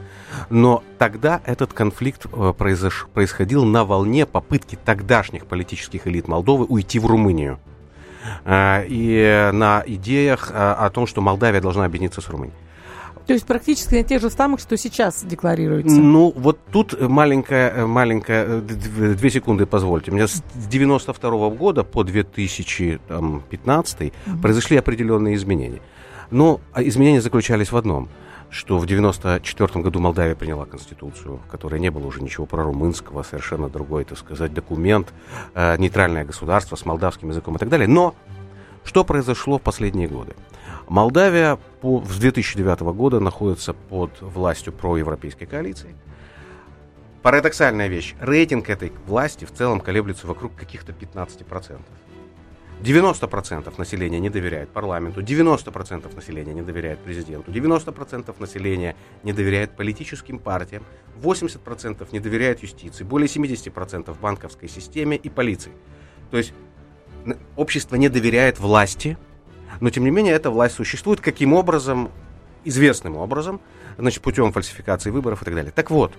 Но 0.49 0.83
тогда 0.99 1.43
этот 1.45 1.73
конфликт 1.73 2.26
э, 2.33 2.55
произош... 2.57 3.07
происходил 3.12 3.64
на 3.64 3.85
волне 3.85 4.25
попытки 4.25 4.78
тогдашних 4.83 5.47
политических 5.47 6.07
элит 6.07 6.28
Молдовы 6.28 6.64
уйти 6.64 6.99
в 6.99 7.07
Румынию. 7.07 7.59
Э, 8.45 8.85
и 8.87 9.50
на 9.52 9.83
идеях 9.87 10.50
э, 10.52 10.54
о 10.54 10.90
том, 10.90 11.06
что 11.06 11.21
Молдавия 11.21 11.61
должна 11.61 11.85
объединиться 11.85 12.21
с 12.21 12.28
Румынией. 12.28 12.56
То 13.26 13.33
есть 13.33 13.45
практически 13.45 13.97
на 13.97 14.02
тех 14.04 14.23
же 14.23 14.30
самых, 14.30 14.61
что 14.61 14.76
сейчас 14.76 15.25
декларируется. 15.25 15.97
Ну, 15.97 16.33
вот 16.37 16.61
тут 16.71 17.00
маленькая, 17.00 17.85
маленькая, 17.85 18.61
две 18.61 19.30
секунды 19.30 19.66
позвольте. 19.66 20.12
У 20.12 20.14
меня 20.14 20.28
с 20.28 20.45
92 20.54 21.30
-го 21.30 21.56
года 21.56 21.83
по 21.83 22.04
2015 22.04 23.00
mm 24.00 24.12
-hmm. 24.26 24.40
произошли 24.40 24.76
определенные 24.76 25.35
изменения. 25.35 25.80
Но 26.30 26.61
а 26.73 26.85
изменения 26.85 27.21
заключались 27.21 27.73
в 27.73 27.76
одном– 27.76 28.09
что 28.57 28.79
в 28.79 28.85
1994 28.85 29.83
году 29.83 30.01
Молдавия 30.01 30.35
приняла 30.35 30.65
конституцию, 30.65 31.41
в 31.47 31.51
которой 31.51 31.79
не 31.79 31.91
было 31.91 32.07
уже 32.07 32.23
ничего 32.23 32.47
прорумынского, 32.47 33.23
совершенно 33.23 33.69
другой, 33.69 34.05
так 34.05 34.17
сказать, 34.17 34.55
документ, 34.55 35.13
э, 35.55 35.77
нейтральное 35.77 36.25
государство 36.25 36.75
с 36.75 36.87
молдавским 36.87 37.29
языком 37.29 37.57
и 37.57 37.59
так 37.59 37.69
далее. 37.69 37.87
Но 37.87 38.15
что 38.83 39.05
произошло 39.05 39.59
в 39.59 39.63
последние 39.63 40.09
годы? 40.09 40.35
Молдавия 40.89 41.59
по, 41.83 42.03
с 42.03 42.17
2009 42.17 42.81
года 42.95 43.21
находится 43.21 43.75
под 43.75 44.11
властью 44.23 44.73
проевропейской 44.73 45.47
коалиции. 45.47 45.95
Парадоксальная 47.21 47.89
вещь. 47.89 48.15
Рейтинг 48.21 48.71
этой 48.71 48.91
власти 49.07 49.45
в 49.45 49.53
целом 49.53 49.81
колеблется 49.81 50.27
вокруг 50.27 50.55
каких-то 50.55 50.93
15%. 50.93 51.79
90% 52.83 53.73
населения 53.78 54.21
не 54.21 54.28
доверяет 54.28 54.68
парламенту, 54.68 55.23
90% 55.23 56.14
населения 56.14 56.52
не 56.52 56.61
доверяет 56.62 56.99
президенту, 56.99 57.50
90% 57.50 58.35
населения 58.38 58.95
не 59.23 59.33
доверяет 59.33 59.75
политическим 59.75 60.38
партиям, 60.38 60.85
80% 61.23 62.06
не 62.12 62.21
доверяет 62.21 62.62
юстиции, 62.62 63.02
более 63.02 63.28
70% 63.28 64.14
банковской 64.21 64.68
системе 64.68 65.16
и 65.16 65.30
полиции. 65.30 65.73
То 66.30 66.37
есть 66.37 66.52
общество 67.56 67.97
не 67.97 68.11
доверяет 68.11 68.61
власти, 68.61 69.16
но 69.80 69.88
тем 69.90 70.04
не 70.04 70.11
менее 70.11 70.35
эта 70.35 70.50
власть 70.50 70.75
существует. 70.75 71.21
Каким 71.21 71.54
образом? 71.54 72.11
Известным 72.64 73.16
образом, 73.16 73.61
значит, 73.97 74.23
путем 74.23 74.52
фальсификации 74.52 75.11
выборов 75.11 75.40
и 75.40 75.45
так 75.45 75.54
далее. 75.54 75.73
Так 75.73 75.90
вот, 75.92 76.12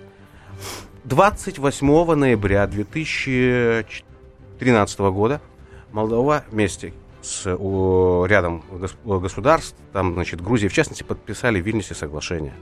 28 1.04 2.14
ноября 2.14 2.66
2013 2.66 5.00
года 5.00 5.42
Молдова 5.92 6.44
вместе 6.50 6.92
с 7.22 7.46
у, 7.52 8.24
рядом 8.26 8.62
государств, 9.04 9.76
там, 9.92 10.14
значит, 10.14 10.40
Грузия 10.40 10.68
в 10.68 10.72
частности, 10.72 11.02
подписали 11.02 11.60
в 11.60 11.66
Вильнюсе 11.66 11.94
соглашение 11.94 12.54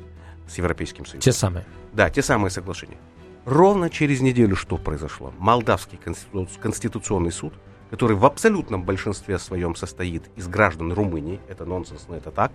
с 0.49 0.57
Европейским 0.59 1.05
Союзом. 1.05 1.21
Те 1.21 1.33
самые. 1.33 1.67
Да, 1.93 2.11
те 2.11 2.23
самые 2.23 2.51
соглашения. 2.51 2.97
Ровно 3.45 3.91
через 3.91 4.21
неделю 4.21 4.57
что 4.57 4.77
произошло? 4.77 5.33
Молдавский 5.39 5.99
конститу... 5.99 6.49
конституционный 6.61 7.33
суд, 7.33 7.53
который 7.91 8.17
в 8.17 8.25
абсолютном 8.25 8.83
большинстве 8.83 9.39
своем 9.39 9.77
состоит 9.77 10.25
из 10.37 10.49
граждан 10.49 10.93
Румынии, 10.93 11.41
это 11.49 11.65
нонсенс, 11.65 12.07
но 12.09 12.17
это 12.17 12.31
так, 12.31 12.53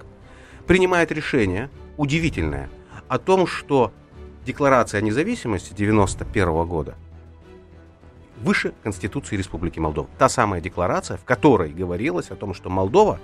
принимает 0.68 1.12
решение, 1.12 1.70
удивительное, 1.98 2.70
о 3.08 3.18
том, 3.20 3.48
что 3.48 3.94
Декларация 4.46 5.00
о 5.00 5.02
независимости 5.02 5.72
1991 5.74 6.66
года 6.68 6.96
выше 8.42 8.74
Конституции 8.84 9.38
Республики 9.38 9.80
Молдова. 9.80 10.10
Та 10.18 10.30
самая 10.30 10.62
декларация, 10.62 11.18
в 11.18 11.24
которой 11.24 11.72
говорилось 11.72 12.32
о 12.32 12.36
том, 12.36 12.54
что 12.54 12.70
Молдова, 12.70 13.20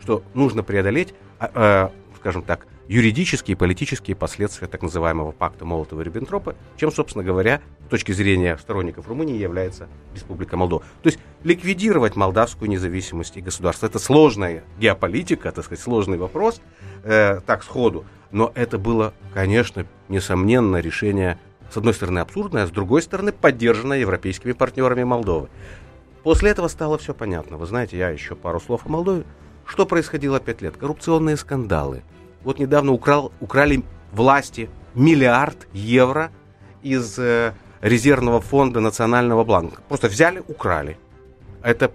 что 0.00 0.22
нужно 0.34 0.62
преодолеть, 0.62 1.14
э, 1.40 1.88
скажем 2.16 2.42
так, 2.42 2.66
юридические 2.90 3.54
и 3.54 3.56
политические 3.56 4.16
последствия 4.16 4.66
так 4.66 4.82
называемого 4.82 5.30
пакта 5.30 5.64
Молотова-Риббентропа, 5.64 6.56
чем, 6.76 6.90
собственно 6.90 7.22
говоря, 7.22 7.60
с 7.86 7.90
точки 7.90 8.10
зрения 8.10 8.58
сторонников 8.58 9.06
Румынии 9.06 9.38
является 9.38 9.88
Республика 10.12 10.56
Молдова. 10.56 10.82
То 11.02 11.08
есть 11.08 11.20
ликвидировать 11.44 12.16
молдавскую 12.16 12.68
независимость 12.68 13.36
и 13.36 13.40
государство. 13.40 13.86
Это 13.86 14.00
сложная 14.00 14.64
геополитика, 14.80 15.52
так 15.52 15.64
сказать, 15.64 15.82
сложный 15.82 16.18
вопрос, 16.18 16.60
э, 17.04 17.40
так 17.46 17.62
сходу. 17.62 18.04
Но 18.32 18.50
это 18.56 18.76
было, 18.76 19.14
конечно, 19.34 19.86
несомненно, 20.08 20.78
решение 20.78 21.38
с 21.70 21.76
одной 21.76 21.94
стороны, 21.94 22.18
абсурдная, 22.18 22.64
а 22.64 22.66
с 22.66 22.70
другой 22.70 23.02
стороны, 23.02 23.32
поддержанная 23.32 24.00
европейскими 24.00 24.52
партнерами 24.52 25.04
Молдовы. 25.04 25.48
После 26.22 26.50
этого 26.50 26.68
стало 26.68 26.98
все 26.98 27.14
понятно. 27.14 27.56
Вы 27.56 27.66
знаете, 27.66 27.96
я 27.96 28.10
еще 28.10 28.34
пару 28.34 28.60
слов 28.60 28.82
о 28.84 28.88
Молдове. 28.88 29.24
Что 29.64 29.86
происходило 29.86 30.40
пять 30.40 30.60
лет? 30.62 30.76
Коррупционные 30.76 31.36
скандалы. 31.36 32.02
Вот 32.42 32.58
недавно 32.58 32.92
украл, 32.92 33.32
украли 33.40 33.84
власти 34.12 34.68
миллиард 34.94 35.68
евро 35.72 36.32
из 36.82 37.18
э, 37.18 37.52
резервного 37.80 38.40
фонда 38.40 38.80
Национального 38.80 39.44
банка. 39.44 39.82
Просто 39.88 40.08
взяли, 40.08 40.42
украли. 40.48 40.98
Это 41.62 41.92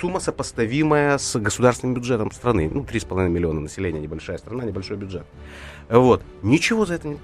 сумма 0.00 0.20
сопоставимая 0.20 1.18
с 1.18 1.38
государственным 1.38 1.94
бюджетом 1.94 2.30
страны. 2.32 2.68
Ну, 2.72 2.82
3,5 2.82 3.28
миллиона 3.28 3.60
населения, 3.60 4.00
небольшая 4.00 4.38
страна, 4.38 4.64
небольшой 4.64 4.96
бюджет. 4.96 5.24
Вот. 5.88 6.22
Ничего 6.42 6.84
за 6.84 6.94
это, 6.94 7.16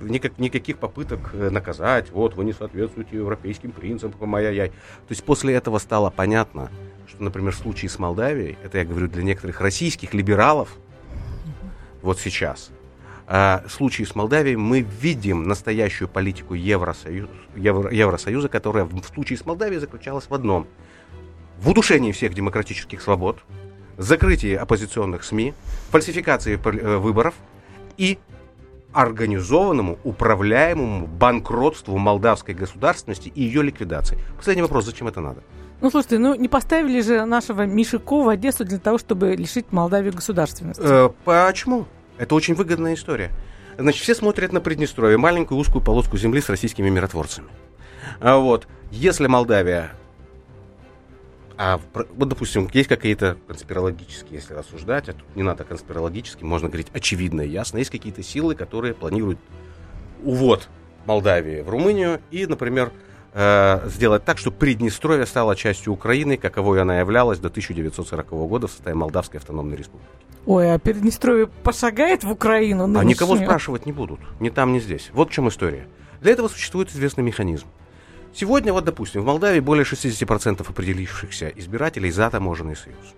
никак, 0.00 0.38
никаких 0.38 0.78
попыток 0.78 1.30
э, 1.32 1.50
наказать, 1.50 2.10
вот, 2.10 2.34
вы 2.34 2.44
не 2.44 2.52
соответствуете 2.52 3.16
европейским 3.16 3.72
принципам, 3.72 4.34
ай-яй-яй. 4.34 4.70
То 4.70 5.10
есть 5.10 5.22
после 5.24 5.54
этого 5.54 5.78
стало 5.78 6.10
понятно, 6.10 6.70
что, 7.06 7.22
например, 7.22 7.52
в 7.52 7.58
случае 7.58 7.88
с 7.88 7.98
Молдавией, 7.98 8.56
это 8.64 8.78
я 8.78 8.84
говорю 8.84 9.08
для 9.08 9.22
некоторых 9.22 9.60
российских 9.60 10.14
либералов, 10.14 10.76
вот 12.02 12.18
сейчас, 12.18 12.70
а, 13.26 13.64
в 13.66 13.72
случае 13.72 14.06
с 14.06 14.14
Молдавией 14.14 14.56
мы 14.56 14.80
видим 14.80 15.44
настоящую 15.44 16.08
политику 16.08 16.54
Евросоюза, 16.54 17.30
Евро, 17.54 17.92
Евросоюза, 17.92 18.48
которая 18.48 18.84
в 18.84 19.04
случае 19.04 19.38
с 19.38 19.44
Молдавией 19.44 19.80
заключалась 19.80 20.28
в 20.28 20.34
одном– 20.34 20.66
в 21.60 21.68
удушении 21.68 22.12
всех 22.12 22.34
демократических 22.34 23.02
свобод, 23.02 23.38
закрытии 23.96 24.54
оппозиционных 24.54 25.24
СМИ, 25.24 25.54
фальсификации 25.90 26.54
э, 26.54 26.96
выборов 26.98 27.34
и 27.96 28.18
организованному, 28.92 29.98
управляемому 30.04 31.06
банкротству 31.06 31.98
молдавской 31.98 32.54
государственности 32.54 33.30
и 33.34 33.42
ее 33.42 33.62
ликвидации. 33.62 34.18
Последний 34.36 34.62
вопрос, 34.62 34.86
зачем 34.86 35.08
это 35.08 35.20
надо? 35.20 35.42
Ну, 35.80 35.90
слушайте, 35.90 36.18
ну 36.18 36.34
не 36.34 36.48
поставили 36.48 37.00
же 37.00 37.24
нашего 37.24 37.66
Мишико 37.66 38.22
в 38.22 38.28
Одессу 38.28 38.64
для 38.64 38.78
того, 38.78 38.98
чтобы 38.98 39.36
лишить 39.36 39.66
Молдавию 39.70 40.12
государственности? 40.12 40.82
Э, 40.84 41.10
почему? 41.24 41.86
Это 42.16 42.34
очень 42.34 42.54
выгодная 42.54 42.94
история. 42.94 43.30
Значит, 43.76 44.02
все 44.02 44.14
смотрят 44.14 44.52
на 44.52 44.60
Приднестровье, 44.60 45.18
маленькую 45.18 45.58
узкую 45.58 45.84
полоску 45.84 46.16
земли 46.16 46.40
с 46.40 46.48
российскими 46.48 46.88
миротворцами. 46.88 47.48
А 48.20 48.38
вот, 48.38 48.66
если 48.90 49.28
Молдавия 49.28 49.92
а, 51.58 51.80
вот, 51.92 52.28
допустим, 52.28 52.70
есть 52.72 52.88
какие-то 52.88 53.36
конспирологические, 53.48 54.38
если 54.38 54.54
рассуждать, 54.54 55.08
а 55.08 55.12
тут 55.12 55.24
не 55.34 55.42
надо 55.42 55.64
конспирологически, 55.64 56.44
можно 56.44 56.68
говорить 56.68 56.86
очевидно 56.92 57.40
и 57.40 57.48
ясно, 57.48 57.78
есть 57.78 57.90
какие-то 57.90 58.22
силы, 58.22 58.54
которые 58.54 58.94
планируют 58.94 59.40
увод 60.22 60.68
Молдавии 61.04 61.62
в 61.62 61.68
Румынию 61.68 62.20
и, 62.30 62.46
например, 62.46 62.92
э, 63.32 63.88
сделать 63.88 64.24
так, 64.24 64.38
чтобы 64.38 64.56
Приднестровье 64.56 65.26
стало 65.26 65.56
частью 65.56 65.92
Украины, 65.92 66.36
каковой 66.36 66.80
она 66.80 67.00
являлась 67.00 67.40
до 67.40 67.48
1940 67.48 68.46
года 68.46 68.68
в 68.68 68.70
составе 68.70 68.94
Молдавской 68.94 69.40
автономной 69.40 69.76
республики. 69.76 70.08
Ой, 70.46 70.72
а 70.72 70.78
Приднестровье 70.78 71.48
пошагает 71.48 72.22
в 72.22 72.30
Украину? 72.30 72.86
Нынешнюю? 72.86 73.00
А 73.00 73.04
никого 73.04 73.36
спрашивать 73.36 73.84
не 73.84 73.92
будут. 73.92 74.20
Ни 74.38 74.50
там, 74.50 74.72
ни 74.72 74.78
здесь. 74.78 75.10
Вот 75.12 75.30
в 75.30 75.32
чем 75.32 75.48
история. 75.48 75.88
Для 76.20 76.32
этого 76.32 76.46
существует 76.46 76.90
известный 76.90 77.24
механизм. 77.24 77.66
Сегодня, 78.34 78.72
вот, 78.72 78.84
допустим, 78.84 79.22
в 79.22 79.24
Молдавии 79.24 79.60
более 79.60 79.84
60% 79.84 80.68
определившихся 80.68 81.48
избирателей 81.48 82.10
за 82.10 82.30
таможенный 82.30 82.76
союз. 82.76 83.14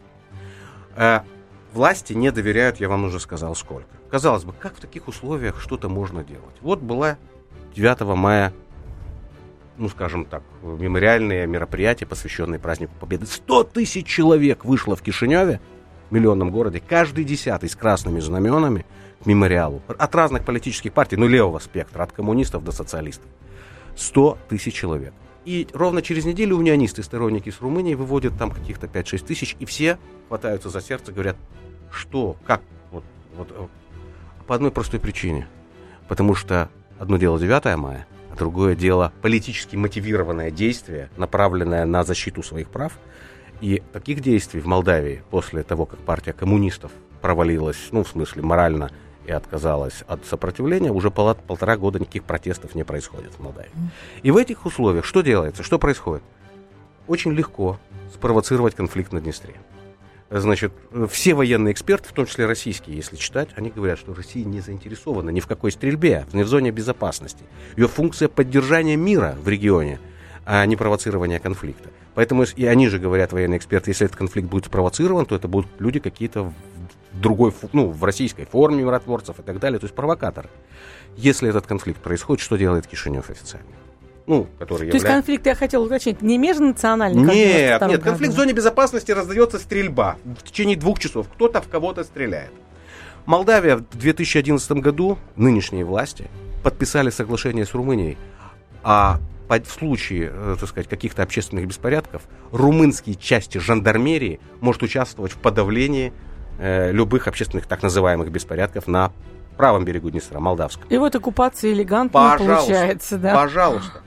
Э, 0.97 1.21
власти 1.73 2.13
не 2.13 2.31
доверяют, 2.31 2.81
я 2.81 2.89
вам 2.89 3.05
уже 3.05 3.21
сказал, 3.21 3.55
сколько. 3.55 3.89
Казалось 4.11 4.45
бы, 4.45 4.53
как 4.53 4.77
в 4.77 4.81
таких 4.81 5.09
условиях 5.09 5.61
что-то 5.61 5.89
можно 5.89 6.25
делать? 6.25 6.57
Вот 6.61 6.81
была 6.81 7.19
9 7.75 8.01
мая, 8.17 8.53
ну, 9.77 9.89
скажем 9.89 10.25
так, 10.25 10.43
мемориальное 10.63 11.47
мероприятие, 11.47 12.07
посвященное 12.07 12.59
празднику 12.59 12.93
Победы. 12.99 13.27
100 13.27 13.65
тысяч 13.65 14.07
человек 14.07 14.65
вышло 14.65 14.97
в 14.97 15.03
Кишиневе 15.03 15.61
миллионном 16.11 16.51
городе, 16.51 16.83
каждый 16.87 17.25
десятый 17.25 17.69
с 17.69 17.77
красными 17.77 18.21
знаменами 18.21 18.85
к 19.23 19.27
мемориалу. 19.27 19.83
От 19.87 20.15
разных 20.15 20.45
политических 20.45 20.93
партий, 20.93 21.17
ну, 21.17 21.27
левого 21.29 21.59
спектра, 21.59 22.03
от 22.03 22.13
коммунистов 22.13 22.65
до 22.65 22.73
социалистов. 22.73 23.27
100 24.01 24.39
тысяч 24.49 24.75
человек. 24.75 25.13
И 25.45 25.69
ровно 25.73 26.03
через 26.03 26.25
неделю 26.25 26.57
унионисты, 26.57 27.03
сторонники 27.03 27.51
с 27.51 27.61
Румынии, 27.61 27.95
выводят 27.95 28.37
там 28.39 28.51
каких-то 28.51 28.87
5-6 28.87 29.27
тысяч, 29.27 29.57
и 29.59 29.65
все 29.65 29.99
хватаются 30.29 30.69
за 30.71 30.81
сердце, 30.81 31.13
говорят, 31.13 31.37
что, 31.91 32.37
как, 32.47 32.63
вот, 32.91 33.05
вот, 33.37 33.49
э, 33.51 33.67
по 34.47 34.55
одной 34.55 34.71
простой 34.71 35.01
причине. 35.01 35.47
Потому 36.09 36.35
что 36.35 36.71
одно 36.99 37.17
дело 37.17 37.39
9 37.39 37.77
мая, 37.77 38.07
а 38.33 38.37
другое 38.37 38.75
дело 38.75 39.13
политически 39.23 39.77
мотивированное 39.77 40.51
действие, 40.51 41.11
направленное 41.17 41.85
на 41.85 42.05
защиту 42.05 42.43
своих 42.43 42.69
прав. 42.69 42.99
И 43.61 43.83
таких 43.93 44.21
действий 44.21 44.61
в 44.61 44.67
Молдавии 44.67 45.23
после 45.31 45.63
того, 45.63 45.85
как 45.85 45.99
партия 46.01 46.33
коммунистов 46.33 46.93
провалилась, 47.21 47.89
ну, 47.93 48.03
в 48.03 48.09
смысле, 48.09 48.43
морально 48.43 48.91
и 49.27 49.33
отказалась 49.33 50.03
от 50.09 50.25
сопротивления, 50.27 50.91
уже 50.91 51.11
пол, 51.11 51.35
полтора 51.35 51.77
года 51.77 51.99
никаких 51.99 52.25
протестов 52.25 52.75
не 52.75 52.85
происходит 52.85 53.35
в 53.35 53.41
Молдавии. 53.41 53.71
И 54.23 54.31
в 54.31 54.37
этих 54.37 54.67
условиях 54.67 55.05
что 55.05 55.23
делается? 55.23 55.63
Что 55.63 55.79
происходит? 55.79 56.23
Очень 57.07 57.33
легко 57.33 57.79
спровоцировать 58.13 58.75
конфликт 58.75 59.13
на 59.13 59.21
Днестре. 59.21 59.55
Значит, 60.31 60.73
все 61.11 61.35
военные 61.35 61.73
эксперты, 61.73 62.09
в 62.09 62.13
том 62.13 62.25
числе 62.25 62.47
российские, 62.47 62.97
если 62.97 63.17
читать, 63.17 63.49
они 63.57 63.71
говорят, 63.71 63.99
что 63.99 64.15
Россия 64.15 64.45
не 64.45 64.61
заинтересована 64.61 65.31
ни 65.31 65.41
в 65.41 65.49
какой 65.49 65.73
стрельбе, 65.73 66.25
не 66.33 66.45
в 66.45 66.49
зоне 66.49 66.71
безопасности. 66.71 67.43
Ее 67.77 67.89
функция 67.89 68.29
поддержания 68.29 68.95
мира 68.95 69.37
в 69.43 69.49
регионе, 69.49 69.99
а 70.47 70.65
не 70.67 70.77
провоцирования 70.77 71.41
конфликта. 71.41 71.91
Поэтому 72.15 72.45
и 72.45 72.65
они 72.65 72.89
же 72.89 73.01
говорят, 73.01 73.33
военные 73.33 73.59
эксперты, 73.59 73.91
если 73.91 74.07
этот 74.07 74.17
конфликт 74.17 74.49
будет 74.49 74.67
спровоцирован, 74.67 75.27
то 75.27 75.35
это 75.35 75.49
будут 75.49 75.69
люди 75.81 75.99
какие-то 75.99 76.53
другой, 77.13 77.53
ну, 77.73 77.91
в 77.91 78.05
российской 78.05 78.45
форме 78.45 78.83
миротворцев 78.83 79.39
и 79.39 79.43
так 79.43 79.59
далее, 79.59 79.79
то 79.79 79.85
есть 79.85 79.95
провокаторы. 79.95 80.49
Если 81.17 81.49
этот 81.49 81.67
конфликт 81.67 82.01
происходит, 82.01 82.43
что 82.43 82.57
делает 82.57 82.87
Кишинев 82.87 83.31
официально? 83.31 83.69
Ну, 84.27 84.47
который 84.59 84.79
То 84.79 84.85
является... 84.85 84.97
есть 84.97 85.07
конфликт, 85.07 85.47
я 85.47 85.55
хотел 85.55 85.83
уточнить, 85.83 86.23
не 86.23 86.39
межнациональный? 86.39 87.23
Нет, 87.23 87.83
нет, 87.89 88.03
конфликт 88.03 88.33
в 88.33 88.37
зоне 88.37 88.53
безопасности 88.53 89.11
раздается 89.11 89.59
стрельба 89.59 90.19
в 90.25 90.45
течение 90.45 90.77
двух 90.77 91.01
часов. 91.01 91.27
Кто-то 91.35 91.61
в 91.61 91.69
кого-то 91.69 92.05
стреляет. 92.05 92.53
Молдавия 93.27 93.77
в 93.77 93.97
2011 93.97 94.71
году, 94.73 95.19
нынешние 95.37 95.85
власти, 95.85 96.31
подписали 96.63 97.11
соглашение 97.11 97.67
с 97.67 97.75
Румынией 97.75 98.19
о 98.83 99.19
в 99.49 99.67
случае, 99.67 100.31
э, 100.33 100.57
так 100.61 100.69
сказать, 100.69 100.89
каких-то 100.89 101.25
общественных 101.25 101.67
беспорядков, 101.67 102.23
румынские 102.53 103.17
части 103.17 103.59
жандармерии 103.59 104.39
может 104.61 104.85
участвовать 104.85 105.33
в 105.33 105.39
подавлении 105.39 106.13
э, 106.61 106.93
любых 106.93 107.27
общественных 107.27 107.67
так 107.67 107.83
называемых 107.83 108.31
беспорядков 108.31 108.87
на 108.87 109.13
правом 109.57 109.85
берегу 109.85 110.11
Днестра, 110.11 110.41
молдавском. 110.41 110.89
И 110.89 110.97
вот 110.97 111.15
оккупация 111.15 111.73
элегантно 111.73 112.37
получается, 112.39 113.19
да? 113.19 113.35
Пожалуйста. 113.35 114.03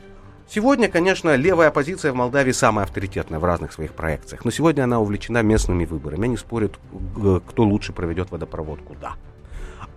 Сегодня, 0.48 0.88
конечно, 0.88 1.36
левая 1.36 1.70
оппозиция 1.70 2.12
в 2.12 2.16
Молдавии 2.16 2.52
самая 2.52 2.86
авторитетная 2.86 3.40
в 3.40 3.44
разных 3.44 3.74
своих 3.74 3.94
проекциях. 3.94 4.46
Но 4.46 4.52
сегодня 4.52 4.84
она 4.84 5.00
увлечена 5.00 5.42
местными 5.42 5.86
выборами. 5.86 6.26
Они 6.26 6.38
спорят, 6.38 6.78
кто 7.48 7.64
лучше 7.64 7.92
проведет 7.92 8.30
водопровод 8.30 8.80
куда. 8.86 9.14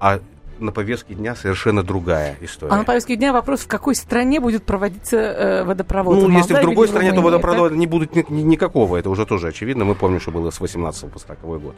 А 0.01 0.21
на 0.59 0.73
повестке 0.73 1.15
дня 1.15 1.35
совершенно 1.35 1.83
другая 1.83 2.37
история. 2.41 2.73
А 2.73 2.77
на 2.77 2.85
повестке 2.85 3.17
дня 3.17 3.33
вопрос, 3.33 3.61
в 3.61 3.67
какой 3.67 3.95
стране 3.95 4.41
будет 4.41 4.65
проводиться 4.65 5.17
э, 5.17 5.65
водопровод? 5.65 6.17
Ну, 6.17 6.31
если 6.31 6.55
в 6.55 6.61
другой 6.61 6.89
стране, 6.89 7.13
то 7.13 7.21
водопровода 7.21 7.71
так? 7.71 7.79
не 7.79 7.87
будет 7.87 8.15
ни, 8.15 8.25
ни, 8.29 8.43
никакого. 8.43 8.97
Это 8.97 9.11
уже 9.11 9.27
тоже 9.27 9.49
очевидно. 9.49 9.85
Мы 9.85 9.95
помним, 9.95 10.21
что 10.21 10.31
было 10.31 10.51
с 10.51 10.61
18 10.61 11.11
по 11.11 11.19
40 11.19 11.41
год. 11.61 11.77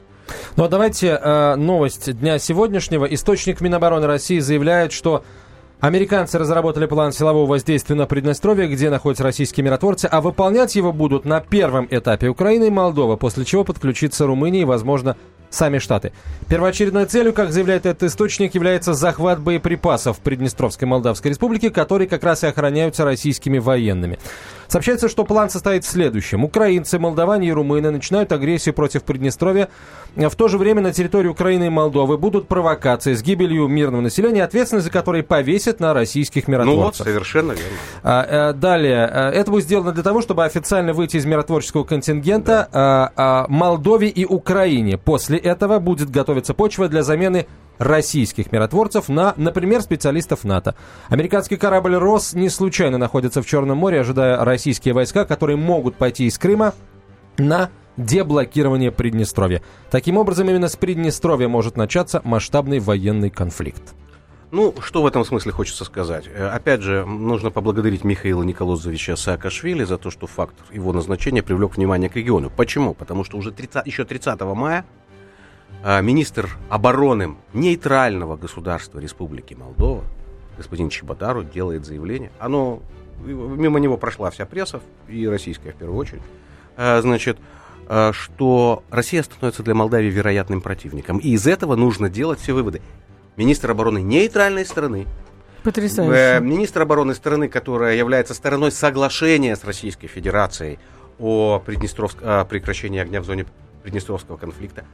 Ну, 0.57 0.65
а 0.65 0.69
давайте 0.69 1.19
э, 1.21 1.55
новость 1.57 2.19
дня 2.19 2.39
сегодняшнего. 2.39 3.05
Источник 3.05 3.61
Минобороны 3.61 4.07
России 4.07 4.39
заявляет, 4.39 4.93
что 4.93 5.25
Американцы 5.81 6.39
разработали 6.39 6.87
план 6.87 7.13
силового 7.13 7.47
воздействия 7.47 7.95
на 7.95 8.07
Приднестровье, 8.07 8.67
где 8.67 8.91
находятся 8.91 9.23
российские 9.23 9.65
миротворцы, 9.65 10.07
а 10.07 10.21
выполнять 10.21 10.75
его 10.75 10.93
будут 10.93 11.25
на 11.25 11.41
первом 11.41 11.87
этапе 11.89 12.27
Украина 12.29 12.65
и 12.65 12.71
Молдова, 12.71 13.15
после 13.15 13.45
чего 13.45 13.63
подключится 13.63 14.27
Румыния 14.27 14.63
и, 14.63 14.65
возможно, 14.65 15.17
сами 15.51 15.79
Штаты. 15.79 16.13
Первоочередной 16.49 17.07
целью, 17.07 17.33
как 17.33 17.53
заявляет 17.53 17.87
этот 17.87 18.05
источник, 18.05 18.55
является 18.55 18.95
захват 18.95 19.41
боеприпасов 19.41 20.19
в 20.19 20.21
Приднестровской 20.21 20.87
Молдавской 20.87 21.31
Республике, 21.31 21.71
которые 21.71 22.09
как 22.09 22.25
раз 22.25 22.45
и 22.45 22.47
охраняются 22.47 23.05
российскими 23.05 23.59
военными. 23.59 24.19
Сообщается, 24.69 25.09
что 25.09 25.25
план 25.25 25.49
состоит 25.49 25.85
в 25.85 25.89
следующем. 25.89 26.45
Украинцы, 26.45 26.99
молдаване 26.99 27.49
и 27.49 27.53
румыны 27.53 27.91
начинают 27.91 28.33
агрессию 28.33 28.75
против 28.75 29.03
Приднестровья. 29.03 29.71
В 30.15 30.35
то 30.35 30.49
же 30.49 30.59
время 30.59 30.83
на 30.83 30.93
территории 30.93 31.29
Украины 31.29 31.67
и 31.67 31.71
Молдовы 31.71 32.19
будут 32.19 32.49
провокации 32.49 33.15
с 33.15 33.23
гибелью 33.23 33.67
мирного 33.67 34.03
населения, 34.03 34.45
ответственность 34.45 34.87
за 34.87 34.93
которые 34.93 35.23
повесят 35.23 35.81
на 35.81 35.95
российских 35.95 36.49
миротворцев. 36.49 36.79
Ну 36.79 36.85
вот, 36.85 36.97
совершенно 36.97 37.53
верно. 37.53 37.77
А, 38.03 38.49
а, 38.49 38.53
далее. 38.53 39.07
А, 39.07 39.31
это 39.31 39.51
будет 39.51 39.65
сделано 39.65 39.93
для 39.93 40.03
того, 40.03 40.21
чтобы 40.21 40.45
официально 40.45 40.93
выйти 40.93 41.17
из 41.17 41.25
миротворческого 41.25 41.85
контингента 41.85 42.69
да. 42.73 42.81
а, 42.81 43.13
а, 43.17 43.47
Молдове 43.49 44.09
и 44.09 44.25
Украине. 44.27 44.99
После 44.99 45.38
этого 45.39 45.79
будет 45.79 46.11
готовиться 46.11 46.55
почва 46.55 46.89
для 46.89 47.03
замены 47.03 47.47
российских 47.79 48.53
миротворцев 48.53 49.09
на, 49.09 49.35
например, 49.37 49.83
специалистов 49.83 50.45
НАТО. 50.45 50.75
Американский 51.09 51.57
корабль 51.57 51.97
«Рос» 51.97 52.35
не 52.35 52.49
случайно 52.49 52.99
находится 52.99 53.43
в 53.43 53.47
Черном 53.47 53.79
море, 53.79 54.01
ожидая 54.01 54.45
российские 54.45 54.95
войска, 54.95 55.25
которые 55.25 55.57
могут 55.57 55.97
пойти 55.97 56.27
из 56.27 56.39
Крыма 56.39 56.75
на 57.39 57.71
деблокирование 57.97 58.93
Приднестровья. 58.93 59.63
Таким 59.91 60.17
образом, 60.17 60.49
именно 60.49 60.69
с 60.69 60.77
Приднестровья 60.77 61.49
может 61.49 61.77
начаться 61.77 62.21
масштабный 62.25 62.79
военный 62.79 63.31
конфликт. 63.31 63.95
Ну, 64.51 64.75
что 64.81 65.03
в 65.03 65.07
этом 65.07 65.27
смысле 65.27 65.53
хочется 65.53 65.85
сказать? 65.85 66.25
Э, 66.27 66.49
опять 66.49 66.81
же, 66.81 67.05
нужно 67.05 67.51
поблагодарить 67.51 68.03
Михаила 68.03 68.43
Николозовича 68.43 69.15
Саакашвили 69.15 69.85
за 69.85 69.99
то, 69.99 70.11
что 70.11 70.27
факт 70.27 70.55
его 70.73 70.95
назначения 70.95 71.43
привлек 71.43 71.77
внимание 71.77 72.09
к 72.09 72.17
региону. 72.17 72.51
Почему? 72.51 72.95
Потому 72.95 73.25
что 73.25 73.37
уже 73.37 73.53
30, 73.53 73.87
еще 73.87 74.07
30 74.07 74.41
мая 74.41 74.87
министр 76.03 76.51
обороны 76.69 77.37
нейтрального 77.53 78.37
государства 78.37 78.99
Республики 78.99 79.55
Молдова, 79.55 80.05
господин 80.57 80.91
Чеботару, 80.91 81.45
делает 81.45 81.87
заявление. 81.87 82.31
Оно, 82.39 82.83
мимо 83.25 83.79
него 83.79 83.97
прошла 83.97 84.31
вся 84.31 84.45
пресса, 84.45 84.81
и 85.09 85.27
российская 85.27 85.73
в 85.73 85.77
первую 85.77 85.99
очередь, 85.99 86.23
а, 86.77 87.01
значит, 87.01 87.39
а, 87.87 88.13
что 88.13 88.83
Россия 88.91 89.23
становится 89.23 89.63
для 89.63 89.75
Молдавии 89.75 90.11
вероятным 90.11 90.61
противником. 90.61 91.19
И 91.19 91.31
из 91.31 91.47
этого 91.47 91.77
нужно 91.77 92.11
делать 92.11 92.41
все 92.41 92.53
выводы. 92.53 92.83
Министр 93.37 93.71
обороны 93.71 94.03
нейтральной 94.03 94.67
страны, 94.67 95.07
Потрясающе. 95.65 96.17
Э, 96.17 96.41
министр 96.41 96.83
обороны 96.83 97.15
страны, 97.15 97.49
которая 97.49 97.97
является 97.97 98.33
стороной 98.33 98.71
соглашения 98.71 99.57
с 99.57 99.65
Российской 99.65 100.07
Федерацией 100.07 100.79
о, 101.19 101.59
Приднестровск... 101.59 102.19
о 102.23 102.45
прекращении 102.45 103.01
огня 103.01 103.21
в 103.21 103.25
зоне 103.25 103.45
Приднестровского 103.83 104.37
конфликта, 104.37 104.85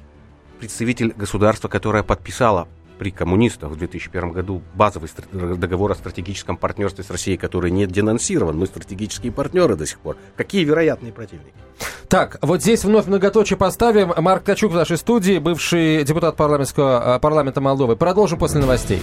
представитель 0.59 1.13
государства, 1.17 1.69
которое 1.69 2.03
подписало 2.03 2.69
при 2.99 3.11
коммунистах 3.11 3.71
в 3.71 3.77
2001 3.77 4.33
году 4.33 4.63
базовый 4.75 5.11
договор 5.33 5.93
о 5.93 5.95
стратегическом 5.95 6.57
партнерстве 6.57 7.03
с 7.03 7.11
Россией, 7.11 7.37
который 7.37 7.71
не 7.71 7.87
денонсирован. 7.87 8.57
Мы 8.57 8.67
стратегические 8.67 9.33
партнеры 9.33 9.77
до 9.77 9.85
сих 9.87 9.99
пор. 9.99 10.17
Какие 10.37 10.65
вероятные 10.65 11.13
противники? 11.13 11.55
Так, 12.09 12.39
вот 12.41 12.63
здесь 12.63 12.85
вновь 12.85 13.07
многоточие 13.07 13.57
поставим. 13.57 14.13
Марк 14.17 14.45
Качук 14.45 14.73
в 14.73 14.77
нашей 14.77 14.97
студии, 14.97 15.39
бывший 15.39 16.05
депутат 16.05 16.37
парламентского, 16.37 17.19
парламента 17.21 17.61
Молдовы. 17.61 17.97
Продолжим 17.97 18.39
после 18.39 18.61
новостей. 18.61 19.03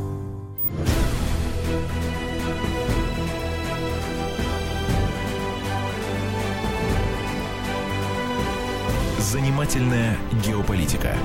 Занимательная 9.31 10.17
геополитика 10.45 11.15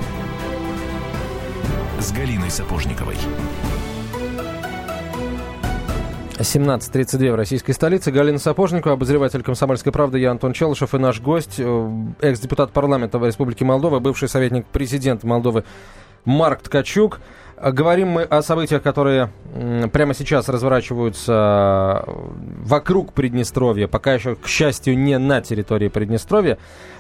с 1.99 2.12
Галиной 2.12 2.53
Сапожниковой. 2.53 3.16
17.32 6.38 7.33
в 7.33 7.35
российской 7.35 7.73
столице. 7.73 8.12
Галина 8.12 8.38
Сапожникова, 8.38 8.95
обозреватель 8.95 9.42
«Комсомольской 9.42 9.90
правды». 9.90 10.21
Я 10.21 10.31
Антон 10.31 10.53
Челышев 10.53 10.95
и 10.95 10.99
наш 10.99 11.21
гость, 11.21 11.57
э, 11.59 11.90
экс-депутат 12.21 12.71
парламента 12.71 13.19
Республики 13.19 13.64
Молдова, 13.64 13.99
бывший 13.99 14.29
советник 14.29 14.66
президента 14.66 15.27
Молдовы 15.27 15.64
Марк 16.27 16.62
Ткачук. 16.62 17.21
Говорим 17.59 18.09
мы 18.09 18.23
о 18.23 18.43
событиях, 18.43 18.83
которые 18.83 19.31
прямо 19.91 20.12
сейчас 20.12 20.51
разворачиваются 20.51 22.05
вокруг 22.07 23.15
Приднестровья, 23.15 23.87
пока 23.87 24.12
еще, 24.12 24.35
к 24.35 24.47
счастью, 24.47 24.99
не 24.99 25.17
на 25.17 25.41
территории 25.41 25.89
Приднестровья. 25.89 26.59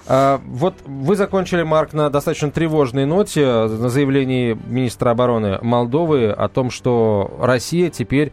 А, 0.08 0.40
вот 0.46 0.74
вы 0.86 1.16
закончили, 1.16 1.62
Марк, 1.62 1.92
на 1.92 2.08
достаточно 2.08 2.50
тревожной 2.50 3.04
ноте, 3.04 3.44
на 3.44 3.90
заявлении 3.90 4.56
министра 4.66 5.10
обороны 5.10 5.58
Молдовы 5.60 6.30
о 6.30 6.48
том, 6.48 6.70
что 6.70 7.36
Россия 7.38 7.90
теперь 7.90 8.32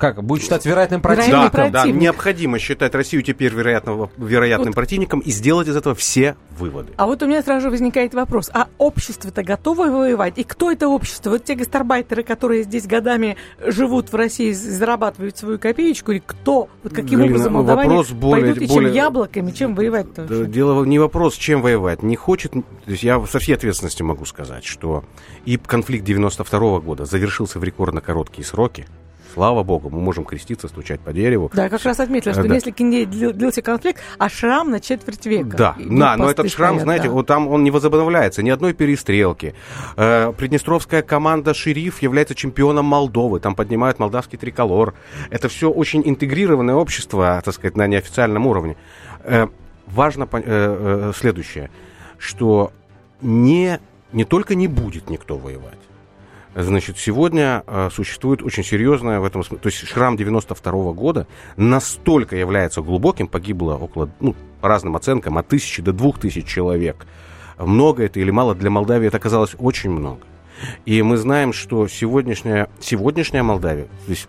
как, 0.00 0.24
будет 0.24 0.42
считать 0.42 0.64
вероятным 0.64 1.02
противником? 1.02 1.70
Да, 1.70 1.84
да, 1.84 1.90
необходимо 1.90 2.58
считать 2.58 2.94
Россию 2.94 3.22
теперь 3.22 3.52
вероятного, 3.52 4.10
вероятным 4.16 4.68
вот. 4.68 4.74
противником 4.74 5.20
и 5.20 5.30
сделать 5.30 5.68
из 5.68 5.76
этого 5.76 5.94
все 5.94 6.36
выводы. 6.58 6.92
А 6.96 7.06
вот 7.06 7.22
у 7.22 7.26
меня 7.26 7.42
сразу 7.42 7.64
же 7.64 7.70
возникает 7.70 8.14
вопрос, 8.14 8.50
а 8.52 8.68
общество-то 8.78 9.42
готово 9.42 9.86
воевать? 9.86 10.38
И 10.38 10.44
кто 10.44 10.72
это 10.72 10.88
общество? 10.88 11.30
Вот 11.30 11.44
те 11.44 11.54
гастарбайтеры, 11.54 12.22
которые 12.22 12.62
здесь 12.62 12.86
годами 12.86 13.36
живут 13.64 14.10
в 14.10 14.16
России, 14.16 14.52
зарабатывают 14.52 15.36
свою 15.36 15.58
копеечку, 15.58 16.12
и 16.12 16.20
кто? 16.24 16.68
Вот 16.82 16.92
каким 16.94 17.18
Галина, 17.18 17.34
образом 17.34 17.52
молдаване 17.52 17.88
вопрос 17.90 18.10
более, 18.10 18.46
пойдут 18.46 18.62
и 18.62 18.66
более... 18.66 18.88
чем 18.88 18.96
яблоками, 18.96 19.50
чем 19.50 19.74
воевать-то? 19.74 20.24
Да, 20.24 20.44
дело 20.44 20.82
не 20.84 20.98
вопрос, 20.98 21.34
чем 21.34 21.60
воевать. 21.60 22.02
Не 22.02 22.16
хочет, 22.16 22.52
то 22.52 22.62
есть 22.86 23.02
я 23.02 23.24
со 23.26 23.38
всей 23.38 23.54
ответственностью 23.54 24.06
могу 24.06 24.24
сказать, 24.24 24.64
что 24.64 25.04
и 25.44 25.58
конфликт 25.58 26.04
92 26.06 26.58
-го 26.58 26.80
года 26.80 27.04
завершился 27.04 27.58
в 27.58 27.64
рекордно 27.64 28.00
короткие 28.00 28.46
сроки, 28.46 28.86
Слава 29.32 29.62
богу, 29.62 29.90
мы 29.90 30.00
можем 30.00 30.24
креститься, 30.24 30.66
стучать 30.68 31.00
по 31.00 31.12
дереву. 31.12 31.50
Да, 31.54 31.68
как 31.68 31.82
раз 31.84 32.00
отметила, 32.00 32.34
что 32.34 32.44
да. 32.44 32.54
если 32.54 32.70
длился 33.04 33.62
конфликт, 33.62 34.00
а 34.18 34.28
шрам 34.28 34.70
на 34.70 34.80
четверть 34.80 35.24
века. 35.26 35.56
Да, 35.56 35.76
да 35.78 36.16
но 36.16 36.30
этот 36.30 36.50
шрам, 36.50 36.70
стоят, 36.70 36.82
знаете, 36.82 37.04
да. 37.04 37.10
вот 37.10 37.26
там 37.26 37.48
он 37.48 37.62
не 37.62 37.70
возобновляется, 37.70 38.42
ни 38.42 38.50
одной 38.50 38.72
перестрелки. 38.74 39.54
Э, 39.96 40.32
приднестровская 40.36 41.02
команда 41.02 41.54
«Шериф» 41.54 42.02
является 42.02 42.34
чемпионом 42.34 42.86
Молдовы, 42.86 43.40
там 43.40 43.54
поднимают 43.54 43.98
молдавский 43.98 44.38
триколор. 44.38 44.94
Это 45.30 45.48
все 45.48 45.70
очень 45.70 46.02
интегрированное 46.04 46.74
общество, 46.74 47.40
так 47.44 47.54
сказать, 47.54 47.76
на 47.76 47.86
неофициальном 47.86 48.46
уровне. 48.46 48.76
Э, 49.22 49.46
важно 49.86 50.28
э, 50.32 50.40
э, 50.44 51.12
следующее, 51.14 51.70
что 52.18 52.72
не, 53.20 53.78
не 54.12 54.24
только 54.24 54.54
не 54.54 54.66
будет 54.66 55.10
никто 55.10 55.36
воевать, 55.36 55.78
Значит, 56.54 56.98
сегодня 56.98 57.62
э, 57.66 57.90
существует 57.92 58.42
очень 58.42 58.64
серьезная 58.64 59.20
в 59.20 59.24
этом 59.24 59.44
смысле, 59.44 59.62
то 59.62 59.68
есть 59.68 59.86
шрам 59.86 60.16
92 60.16 60.72
-го 60.72 60.94
года 60.94 61.28
настолько 61.56 62.34
является 62.34 62.82
глубоким, 62.82 63.28
погибло 63.28 63.74
около, 63.74 64.10
ну, 64.18 64.34
по 64.60 64.68
разным 64.68 64.96
оценкам, 64.96 65.38
от 65.38 65.46
тысячи 65.46 65.80
до 65.80 65.92
двух 65.92 66.18
тысяч 66.18 66.46
человек. 66.46 67.06
Много 67.56 68.04
это 68.04 68.18
или 68.18 68.30
мало 68.30 68.54
для 68.54 68.70
Молдавии, 68.70 69.06
это 69.06 69.18
оказалось 69.18 69.54
очень 69.58 69.90
много. 69.90 70.22
И 70.86 71.00
мы 71.02 71.16
знаем, 71.16 71.52
что 71.52 71.86
сегодняшняя, 71.86 72.68
сегодняшняя 72.80 73.42
Молдавия, 73.42 73.84
то 73.84 74.10
есть 74.10 74.28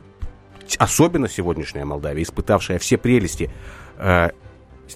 особенно 0.78 1.28
сегодняшняя 1.28 1.86
Молдавия, 1.86 2.24
испытавшая 2.24 2.78
все 2.78 2.98
прелести 2.98 3.50
э, 3.98 4.30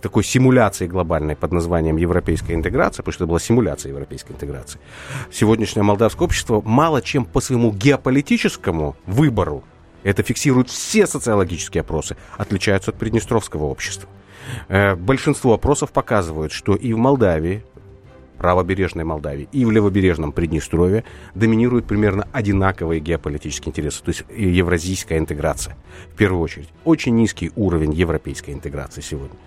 такой 0.02 0.24
симуляции 0.24 0.88
глобальной 0.88 1.36
под 1.36 1.52
названием 1.52 1.98
европейская 1.98 2.54
интеграция, 2.54 3.04
потому 3.04 3.14
что 3.14 3.24
это 3.24 3.30
была 3.30 3.40
симуляция 3.40 3.90
европейской 3.90 4.34
интеграции, 4.34 4.80
сегодняшнее 5.32 5.84
молдавское 5.84 6.26
общество 6.26 6.62
мало 6.66 7.02
чем 7.02 7.26
по 7.26 7.42
своему 7.42 7.72
геополитическому 7.72 8.96
выбору, 9.06 9.64
это 10.04 10.22
фиксируют 10.22 10.70
все 10.70 11.08
социологические 11.08 11.82
опросы, 11.82 12.16
отличаются 12.38 12.92
от 12.92 12.98
приднестровского 12.98 13.66
общества. 13.66 14.08
Э, 14.68 14.96
большинство 14.96 15.54
опросов 15.54 15.92
показывают, 15.92 16.52
что 16.52 16.76
и 16.76 16.94
в 16.94 16.98
Молдавии, 16.98 17.64
правобережной 18.38 19.04
Молдавии 19.04 19.48
и 19.52 19.66
в 19.66 19.72
левобережном 19.72 20.32
Приднестровье 20.32 21.04
доминируют 21.34 21.86
примерно 21.86 22.28
одинаковые 22.32 23.00
геополитические 23.00 23.72
интересы, 23.72 24.04
то 24.04 24.10
есть 24.10 24.24
евразийская 24.36 25.18
интеграция 25.18 25.78
в 26.14 26.18
первую 26.18 26.42
очередь. 26.42 26.70
Очень 26.84 27.16
низкий 27.16 27.52
уровень 27.56 27.94
европейской 27.94 28.52
интеграции 28.52 29.02
сегодня. 29.02 29.38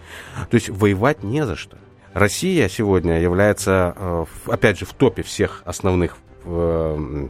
То 0.51 0.55
есть 0.55 0.69
воевать 0.69 1.23
не 1.23 1.45
за 1.45 1.57
что. 1.57 1.77
Россия 2.15 2.69
сегодня 2.69 3.21
является, 3.21 3.95
э, 3.97 4.25
опять 4.47 4.79
же, 4.79 4.87
в 4.87 4.93
топе 4.93 5.23
всех 5.23 5.63
основных 5.67 6.17
э, 6.17 6.19
Э, 6.49 7.29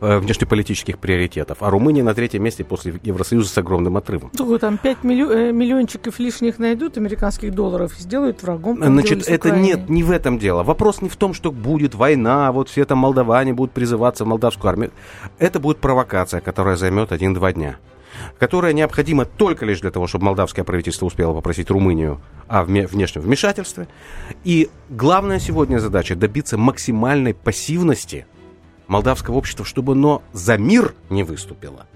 внешнеполитических 0.00 0.98
приоритетов. 0.98 1.58
А 1.60 1.70
Румыния 1.70 2.02
на 2.02 2.14
третьем 2.14 2.42
месте 2.42 2.64
после 2.64 2.94
Евросоюза 3.02 3.48
с 3.48 3.58
огромным 3.58 3.96
отрывом. 3.96 4.30
Сколько 4.34 4.58
там 4.58 4.78
5 4.78 5.04
миллион, 5.04 5.32
э, 5.32 5.52
миллиончиков 5.52 6.18
лишних 6.18 6.58
найдут 6.58 6.96
американских 6.96 7.54
долларов 7.54 7.96
и 7.98 8.02
сделают 8.02 8.42
врагом. 8.42 8.82
Значит, 8.82 9.28
это 9.28 9.50
нет, 9.50 9.88
не 9.88 10.02
в 10.02 10.10
этом 10.10 10.38
дело. 10.38 10.62
Вопрос 10.62 11.02
не 11.02 11.08
в 11.08 11.16
том, 11.16 11.34
что 11.34 11.52
будет 11.52 11.94
война, 11.94 12.52
вот 12.52 12.68
все 12.68 12.84
там 12.84 12.98
молдаване 12.98 13.52
будут 13.52 13.72
призываться 13.72 14.24
в 14.24 14.28
молдавскую 14.28 14.68
армию. 14.70 14.90
Это 15.38 15.60
будет 15.60 15.78
провокация, 15.78 16.40
которая 16.40 16.76
займет 16.76 17.12
один-два 17.12 17.52
дня 17.52 17.78
которая 18.38 18.72
необходима 18.72 19.24
только 19.24 19.66
лишь 19.66 19.80
для 19.80 19.90
того, 19.90 20.06
чтобы 20.06 20.26
молдавское 20.26 20.64
правительство 20.64 21.06
успело 21.06 21.34
попросить 21.34 21.70
Румынию 21.70 22.20
о 22.46 22.64
внешнем 22.64 23.22
вмешательстве. 23.22 23.88
И 24.44 24.70
главная 24.88 25.38
сегодня 25.38 25.78
задача 25.78 26.14
добиться 26.14 26.56
максимальной 26.56 27.34
пассивности 27.34 28.26
молдавского 28.86 29.36
общества, 29.36 29.64
чтобы 29.64 29.92
оно 29.92 30.22
за 30.32 30.56
мир 30.58 30.94
не 31.10 31.22
выступило. 31.22 31.86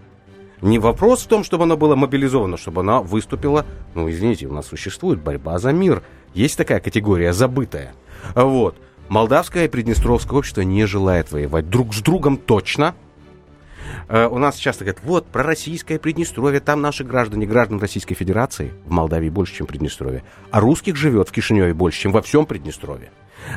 Не 0.61 0.79
вопрос 0.79 1.23
в 1.23 1.29
том, 1.29 1.45
чтобы 1.45 1.65
оно 1.65 1.77
было 1.77 1.95
мобилизовано, 1.95 2.57
чтобы 2.57 2.81
оно 2.81 3.03
выступило, 3.03 3.65
ну, 3.95 4.11
извините, 4.11 4.47
у 4.47 4.53
нас 4.53 4.67
существует 4.67 5.21
борьба 5.21 5.59
за 5.59 5.73
мир. 5.73 6.03
Есть 6.35 6.57
такая 6.57 6.81
категория 6.81 7.33
забытая. 7.33 7.95
Вот. 8.35 8.77
Молдавское 9.09 9.67
и 9.67 9.69
Приднестровское 9.69 10.39
общество 10.39 10.63
не 10.63 10.85
желает 10.85 11.33
воевать 11.33 11.71
друг 11.71 11.95
с 11.95 12.01
другом 12.01 12.37
точно. 12.37 12.95
Э, 14.09 14.27
у 14.27 14.39
нас 14.39 14.57
часто 14.57 14.85
говорят, 14.85 15.03
вот, 15.05 15.27
про 15.27 15.43
российское 15.43 15.99
Приднестровье, 15.99 16.61
там 16.61 16.83
наши 16.83 17.05
граждане, 17.05 17.47
граждан 17.47 17.79
Российской 17.79 18.15
Федерации, 18.15 18.73
в 18.85 18.91
Молдавии 18.91 19.31
больше, 19.31 19.55
чем 19.55 19.67
в 19.67 19.71
Приднестровье. 19.71 20.25
А 20.51 20.61
русских 20.61 20.97
живет 20.97 21.29
в 21.29 21.33
Кишиневе 21.33 21.73
больше, 21.73 22.01
чем 22.01 22.13
во 22.13 22.21
всем 22.21 22.47
Приднестровье. 22.47 23.11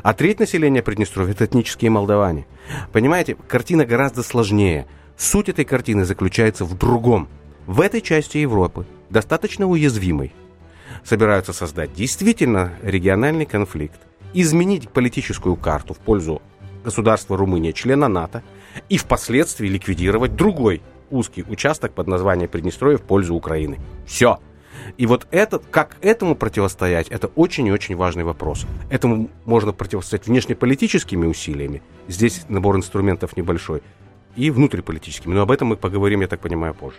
А 0.03 0.13
треть 0.13 0.39
населения 0.39 0.81
Приднестровья– 0.81 1.31
это 1.33 1.45
этнические 1.45 1.91
молдаване. 1.91 2.45
Понимаете, 2.91 3.35
картина 3.47 3.85
гораздо 3.85 4.23
сложнее. 4.23 4.87
Суть 5.17 5.49
этой 5.49 5.65
картины 5.65 6.05
заключается 6.05 6.65
в 6.65 6.77
другом. 6.77 7.27
В 7.67 7.81
этой 7.81 8.01
части 8.01 8.37
Европы, 8.37 8.85
достаточно 9.09 9.67
уязвимой, 9.67 10.33
собираются 11.03 11.53
создать 11.53 11.93
действительно 11.93 12.73
региональный 12.81 13.45
конфликт, 13.45 13.99
изменить 14.33 14.89
политическую 14.89 15.55
карту 15.55 15.93
в 15.93 15.99
пользу 15.99 16.41
государства 16.83 17.37
Румыния, 17.37 17.73
члена 17.73 18.07
НАТО, 18.07 18.43
и 18.89 18.97
впоследствии 18.97 19.67
ликвидировать 19.67 20.35
другой 20.35 20.81
узкий 21.09 21.43
участок 21.43 21.93
под 21.93 22.07
названием 22.07 22.49
Приднестровье 22.49 22.97
в 22.97 23.03
пользу 23.03 23.35
Украины. 23.35 23.79
Все. 24.05 24.39
И 24.97 25.05
вот 25.05 25.27
это, 25.31 25.59
как 25.59 25.97
этому 26.01 26.35
противостоять, 26.35 27.07
это 27.07 27.27
очень 27.35 27.67
и 27.67 27.71
очень 27.71 27.95
важный 27.95 28.23
вопрос. 28.23 28.65
Этому 28.89 29.29
можно 29.45 29.71
противостоять 29.73 30.27
внешнеполитическими 30.27 31.25
усилиями. 31.25 31.81
Здесь 32.07 32.43
набор 32.49 32.75
инструментов 32.75 33.37
небольшой 33.37 33.81
и 34.35 34.49
внутриполитическими. 34.49 35.33
Но 35.33 35.41
об 35.41 35.51
этом 35.51 35.69
мы 35.69 35.75
поговорим, 35.75 36.21
я 36.21 36.27
так 36.27 36.39
понимаю, 36.39 36.73
позже. 36.73 36.97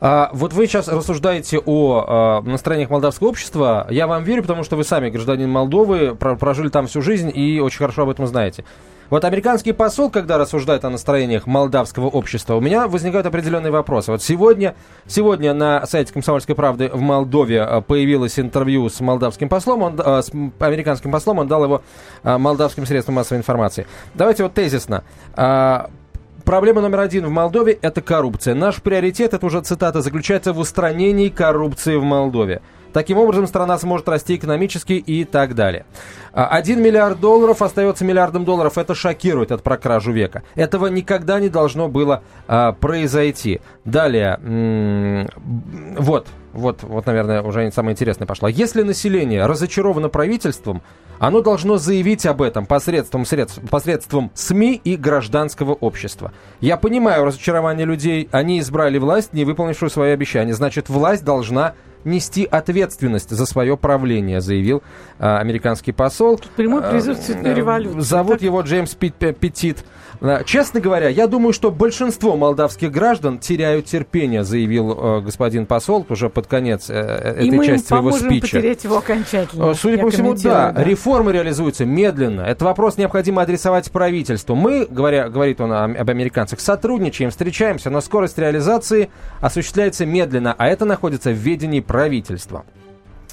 А, 0.00 0.30
вот 0.32 0.52
вы 0.52 0.66
сейчас 0.66 0.88
рассуждаете 0.88 1.58
о 1.58 2.04
а, 2.06 2.42
настроениях 2.42 2.90
молдавского 2.90 3.28
общества. 3.28 3.86
Я 3.90 4.06
вам 4.06 4.24
верю, 4.24 4.42
потому 4.42 4.62
что 4.62 4.76
вы 4.76 4.84
сами 4.84 5.10
гражданин 5.10 5.48
Молдовы, 5.48 6.14
прожили 6.14 6.68
там 6.68 6.86
всю 6.86 7.00
жизнь 7.00 7.32
и 7.34 7.60
очень 7.60 7.78
хорошо 7.78 8.02
об 8.02 8.10
этом 8.10 8.26
знаете. 8.26 8.64
Вот 9.08 9.24
американский 9.24 9.72
посол, 9.72 10.10
когда 10.10 10.36
рассуждает 10.36 10.84
о 10.84 10.90
настроениях 10.90 11.46
молдавского 11.46 12.06
общества, 12.06 12.54
у 12.54 12.60
меня 12.60 12.88
возникают 12.88 13.26
определенные 13.26 13.70
вопросы. 13.70 14.10
Вот 14.10 14.22
сегодня, 14.22 14.74
сегодня 15.06 15.54
на 15.54 15.86
сайте 15.86 16.12
«Комсомольской 16.12 16.56
правды» 16.56 16.88
в 16.92 17.00
Молдове 17.00 17.58
э, 17.58 17.80
появилось 17.82 18.38
интервью 18.38 18.88
с 18.88 19.00
молдавским 19.00 19.48
послом, 19.48 19.82
он, 19.82 20.00
э, 20.00 20.22
с 20.22 20.30
американским 20.58 21.12
послом, 21.12 21.38
он 21.38 21.46
дал 21.46 21.62
его 21.64 21.82
э, 22.24 22.36
молдавским 22.36 22.84
средствам 22.84 23.14
массовой 23.14 23.38
информации. 23.38 23.86
Давайте 24.14 24.42
вот 24.42 24.54
тезисно. 24.54 25.04
Проблема 26.46 26.80
номер 26.80 27.00
один 27.00 27.26
в 27.26 27.30
Молдове– 27.30 27.76
это 27.82 28.00
коррупция. 28.00 28.54
Наш 28.54 28.76
приоритет, 28.80 29.34
это 29.34 29.44
уже 29.44 29.62
цитата, 29.62 30.00
заключается 30.00 30.52
в 30.52 30.60
устранении 30.60 31.28
коррупции 31.28 31.96
в 31.96 32.04
Молдове. 32.04 32.62
Таким 32.92 33.18
образом, 33.18 33.48
страна 33.48 33.76
сможет 33.78 34.08
расти 34.08 34.36
экономически 34.36 34.92
и 34.92 35.24
так 35.24 35.56
далее. 35.56 35.86
А, 36.32 36.46
один 36.46 36.80
миллиард 36.80 37.18
долларов 37.18 37.62
остается 37.62 38.04
миллиардом 38.04 38.44
долларов. 38.44 38.78
Это 38.78 38.94
шокирует 38.94 39.50
от 39.50 39.64
про 39.64 39.76
кражу 39.76 40.12
века. 40.12 40.44
Этого 40.54 40.86
никогда 40.86 41.40
не 41.40 41.48
должно 41.48 41.88
было 41.88 42.22
а, 42.46 42.70
произойти. 42.74 43.60
Далее, 43.84 44.38
м- 44.40 45.28
вот, 45.98 46.28
вот, 46.56 46.82
вот, 46.82 47.06
наверное, 47.06 47.42
уже 47.42 47.70
самое 47.72 47.92
интересное 47.92 48.26
пошло. 48.26 48.48
Если 48.48 48.82
население 48.82 49.46
разочаровано 49.46 50.08
правительством, 50.08 50.82
оно 51.18 51.40
должно 51.40 51.78
заявить 51.78 52.26
об 52.26 52.42
этом 52.42 52.66
посредством, 52.66 53.24
средств, 53.24 53.60
посредством 53.70 54.30
СМИ 54.34 54.80
и 54.84 54.96
гражданского 54.96 55.72
общества. 55.72 56.32
Я 56.60 56.76
понимаю 56.76 57.24
разочарование 57.24 57.86
людей. 57.86 58.28
Они 58.32 58.60
избрали 58.60 58.98
власть, 58.98 59.32
не 59.32 59.44
выполнившую 59.44 59.88
свои 59.90 60.10
обещания. 60.10 60.52
Значит, 60.54 60.88
власть 60.88 61.24
должна 61.24 61.74
нести 62.04 62.44
ответственность 62.44 63.30
за 63.30 63.46
свое 63.46 63.76
правление, 63.76 64.40
заявил 64.40 64.82
а, 65.18 65.38
американский 65.38 65.90
посол. 65.92 66.38
Прямой 66.54 66.82
призыв 66.82 67.18
цветной 67.18 67.50
Э, 67.50 67.54
революции. 67.54 67.98
Зовут 68.00 68.34
Так? 68.34 68.42
его 68.42 68.60
Джеймс 68.60 68.94
Пит- 68.94 69.14
Пе- 69.14 69.32
Петит. 69.32 69.78
Э, 69.80 69.82
Честно 70.44 70.80
говоря, 70.80 71.08
я 71.08 71.26
думаю, 71.26 71.52
что 71.52 71.70
большинство 71.70 72.36
молдавских 72.36 72.90
граждан 72.90 73.38
теряют 73.38 73.86
терпение, 73.86 74.44
заявил 74.44 74.92
э, 74.92 75.20
господин 75.20 75.66
посол 75.66 76.06
уже 76.08 76.28
под 76.30 76.46
конец 76.46 76.88
э, 76.88 77.36
И 77.40 77.48
этой 77.48 77.56
мы 77.56 77.64
им 77.64 77.70
части 77.72 77.88
своего 77.88 78.12
спича. 78.12 78.56
потерять 78.56 78.84
его 78.84 78.98
окончательно. 78.98 79.70
Э, 79.70 79.74
Судя 79.74 79.96
Я 79.96 80.02
по 80.02 80.10
всему, 80.10 80.28
комментирую, 80.30 80.72
да. 80.74 80.84
Реформы 80.84 81.32
реализуются 81.32 81.84
медленно. 81.84 82.42
Это 82.42 82.64
вопрос 82.64 82.96
необходимо 82.96 83.42
адресовать 83.42 83.90
правительству. 83.90 84.54
Мы, 84.54 84.86
говоря, 84.86 85.28
говорит 85.28 85.60
он 85.60 85.72
об 85.72 86.10
американцах, 86.10 86.60
сотрудничаем, 86.60 87.30
встречаемся, 87.30 87.90
но 87.90 88.00
скорость 88.00 88.38
реализации 88.38 89.10
осуществляется 89.40 90.06
медленно, 90.06 90.54
а 90.56 90.66
это 90.68 90.84
находится 90.84 91.30
в 91.30 91.34
ведении 91.34 91.80
правительства. 91.80 92.64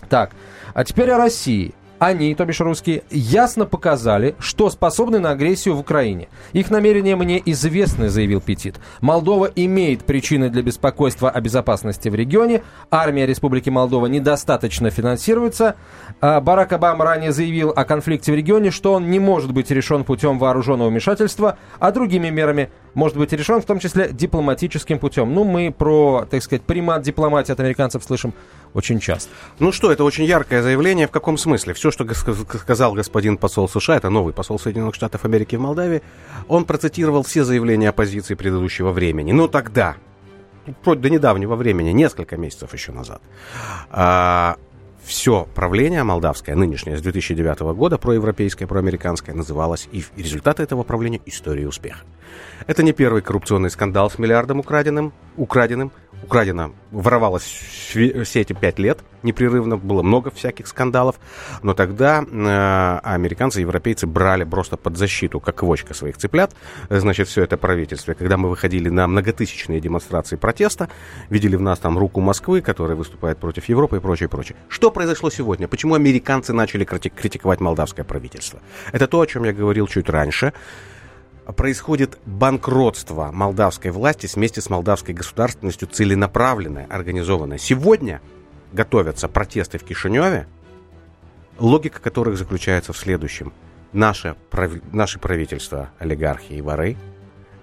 Так, 0.09 0.31
а 0.73 0.83
теперь 0.83 1.09
о 1.11 1.17
России. 1.17 1.73
Они, 2.03 2.35
то 2.35 2.43
бишь 2.43 2.59
русские, 2.59 3.03
ясно 3.09 3.65
показали, 3.65 4.35
что 4.37 4.69
способны 4.69 5.19
на 5.19 5.29
агрессию 5.31 5.75
в 5.75 5.79
Украине. 5.79 6.27
Их 6.51 6.69
намерения 6.69 7.15
мне 7.15 7.41
известны, 7.45 8.09
заявил 8.09 8.41
Петит. 8.41 8.75
Молдова 8.99 9.45
имеет 9.55 10.03
причины 10.03 10.49
для 10.49 10.63
беспокойства 10.63 11.29
о 11.29 11.39
безопасности 11.39 12.09
в 12.09 12.15
регионе. 12.15 12.61
Армия 12.91 13.25
Республики 13.25 13.69
Молдова 13.69 14.07
недостаточно 14.07 14.89
финансируется. 14.89 15.77
А 16.19 16.41
Барак 16.41 16.73
Обама 16.73 17.05
ранее 17.05 17.31
заявил 17.31 17.69
о 17.69 17.85
конфликте 17.85 18.33
в 18.33 18.35
регионе, 18.35 18.69
что 18.69 18.91
он 18.91 19.09
не 19.09 19.19
может 19.19 19.53
быть 19.53 19.71
решен 19.71 20.03
путем 20.03 20.39
вооруженного 20.39 20.89
вмешательства, 20.89 21.57
а 21.79 21.93
другими 21.93 22.29
мерами 22.29 22.69
может 22.95 23.17
быть 23.17 23.31
решен, 23.31 23.61
в 23.61 23.65
том 23.65 23.79
числе 23.79 24.09
дипломатическим 24.11 24.99
путем. 24.99 25.33
Ну, 25.33 25.45
мы 25.45 25.71
про, 25.71 26.27
так 26.29 26.43
сказать, 26.43 26.63
примат 26.63 27.01
дипломатии 27.01 27.53
от 27.53 27.61
американцев 27.61 28.03
слышим 28.03 28.33
очень 28.73 28.99
часто. 28.99 29.29
Ну 29.59 29.71
что, 29.71 29.91
это 29.91 30.03
очень 30.03 30.25
яркое 30.25 30.61
заявление. 30.61 31.07
В 31.07 31.11
каком 31.11 31.37
смысле? 31.37 31.73
Все, 31.73 31.91
что 31.91 32.07
сказал 32.13 32.93
господин 32.93 33.37
посол 33.37 33.69
США, 33.69 33.97
это 33.97 34.09
новый 34.09 34.33
посол 34.33 34.59
Соединенных 34.59 34.95
Штатов 34.95 35.25
Америки 35.25 35.55
в 35.55 35.59
Молдавии, 35.61 36.01
он 36.47 36.65
процитировал 36.65 37.23
все 37.23 37.43
заявления 37.43 37.89
оппозиции 37.89 38.35
предыдущего 38.35 38.91
времени. 38.91 39.31
Но 39.31 39.47
тогда, 39.47 39.95
вплоть 40.81 41.01
до 41.01 41.09
недавнего 41.09 41.55
времени, 41.55 41.91
несколько 41.91 42.37
месяцев 42.37 42.73
еще 42.73 42.91
назад, 42.91 43.21
все 45.03 45.49
правление 45.53 46.03
молдавское, 46.03 46.55
нынешнее, 46.55 46.97
с 46.97 47.01
2009 47.01 47.75
года, 47.75 47.97
проевропейское, 47.97 48.67
проамериканское, 48.69 49.35
называлось, 49.35 49.89
и 49.91 50.01
результаты 50.15 50.63
этого 50.63 50.83
правления– 50.83 51.19
история 51.25 51.67
успеха. 51.67 52.05
Это 52.67 52.83
не 52.83 52.93
первый 52.93 53.21
коррупционный 53.21 53.69
скандал 53.69 54.09
с 54.09 54.17
миллиардом 54.17 54.59
украденным, 54.59 55.11
украденным. 55.35 55.91
Украдено, 56.23 56.73
воровалось 56.91 57.43
все 57.43 58.41
эти 58.41 58.53
пять 58.53 58.79
лет 58.79 58.99
непрерывно, 59.23 59.77
было 59.77 60.03
много 60.03 60.29
всяких 60.29 60.67
скандалов. 60.67 61.15
Но 61.63 61.73
тогда 61.73 62.23
э, 62.23 62.99
американцы, 63.03 63.61
европейцы 63.61 64.05
брали 64.05 64.43
просто 64.43 64.77
под 64.77 64.97
защиту, 64.97 65.39
как 65.39 65.55
квочка 65.55 65.93
своих 65.93 66.17
цыплят, 66.17 66.53
значит, 66.89 67.27
все 67.27 67.43
это 67.43 67.57
правительство. 67.57 68.13
Когда 68.13 68.37
мы 68.37 68.49
выходили 68.49 68.89
на 68.89 69.07
многотысячные 69.07 69.79
демонстрации 69.79 70.35
протеста, 70.35 70.89
видели 71.29 71.55
в 71.55 71.61
нас 71.61 71.79
там 71.79 71.97
руку 71.97 72.21
Москвы, 72.21 72.61
которая 72.61 72.95
выступает 72.95 73.37
против 73.37 73.69
Европы 73.69 73.97
и 73.97 73.99
прочее, 73.99 74.29
прочее. 74.29 74.57
Что 74.67 74.91
произошло 74.91 75.29
сегодня? 75.29 75.67
Почему 75.67 75.95
американцы 75.95 76.53
начали 76.53 76.85
крити- 76.85 77.09
критиковать 77.09 77.59
молдавское 77.59 78.05
правительство? 78.05 78.59
Это 78.91 79.07
то, 79.07 79.21
о 79.21 79.27
чем 79.27 79.45
я 79.45 79.53
говорил 79.53 79.87
чуть 79.87 80.09
раньше 80.09 80.53
происходит 81.51 82.17
банкротство 82.25 83.31
молдавской 83.31 83.91
власти 83.91 84.29
вместе 84.33 84.61
с 84.61 84.69
молдавской 84.69 85.13
государственностью 85.13 85.87
целенаправленное, 85.87 86.87
организованное. 86.89 87.57
Сегодня 87.57 88.21
готовятся 88.71 89.27
протесты 89.27 89.77
в 89.77 89.83
Кишиневе, 89.83 90.47
логика 91.59 92.01
которых 92.01 92.37
заключается 92.37 92.93
в 92.93 92.97
следующем. 92.97 93.51
Наше, 93.91 94.35
прави- 94.49 94.81
наши 94.91 95.19
правительства, 95.19 95.91
олигархи 95.99 96.53
и 96.53 96.61
воры, 96.61 96.95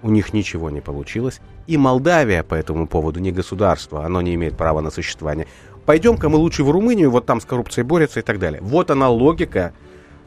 у 0.03 0.09
них 0.09 0.33
ничего 0.33 0.69
не 0.69 0.81
получилось. 0.81 1.41
И 1.67 1.77
Молдавия 1.77 2.43
по 2.43 2.55
этому 2.55 2.87
поводу 2.87 3.19
не 3.19 3.31
государство, 3.31 4.05
оно 4.05 4.21
не 4.21 4.35
имеет 4.35 4.57
права 4.57 4.81
на 4.81 4.91
существование. 4.91 5.47
Пойдем-ка 5.85 6.29
мы 6.29 6.37
лучше 6.37 6.63
в 6.63 6.71
Румынию, 6.71 7.11
вот 7.11 7.25
там 7.25 7.41
с 7.41 7.45
коррупцией 7.45 7.85
борются 7.85 8.19
и 8.19 8.23
так 8.23 8.39
далее. 8.39 8.61
Вот 8.61 8.91
она 8.91 9.09
логика 9.09 9.73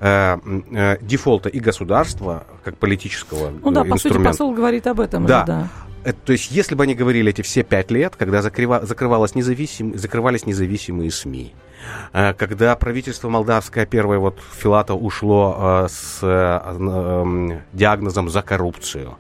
э, 0.05 0.39
э, 0.71 0.99
дефолта 1.01 1.49
и 1.49 1.61
государства 1.61 2.45
как 2.63 2.77
политического 2.77 3.51
Ну 3.63 3.71
да, 3.71 3.85
э, 3.85 3.89
по 3.89 3.97
сути, 3.97 4.23
посол 4.23 4.53
говорит 4.53 4.87
об 4.87 5.01
этом. 5.01 5.27
Да. 5.27 5.41
же, 5.41 5.47
да. 5.47 5.69
Это, 6.05 6.19
то 6.27 6.33
есть, 6.33 6.51
если 6.51 6.75
бы 6.75 6.85
они 6.85 6.95
говорили 6.95 7.31
эти 7.31 7.41
все 7.41 7.63
пять 7.63 7.91
лет, 7.91 8.15
когда 8.17 8.41
закрыва- 8.41 8.85
закрывалось 8.85 9.35
независим, 9.35 9.97
закрывались 9.97 10.45
независимые 10.45 11.11
СМИ, 11.11 11.55
э, 12.13 12.35
когда 12.35 12.77
правительство 12.77 13.31
молдавское 13.31 13.87
первое, 13.87 14.19
вот 14.19 14.39
Филатов 14.61 14.99
ушло 15.01 15.57
э, 15.59 15.89
с 15.89 16.19
э, 16.21 16.27
э, 16.27 17.61
диагнозом 17.73 18.29
за 18.29 18.43
коррупцию, 18.43 19.17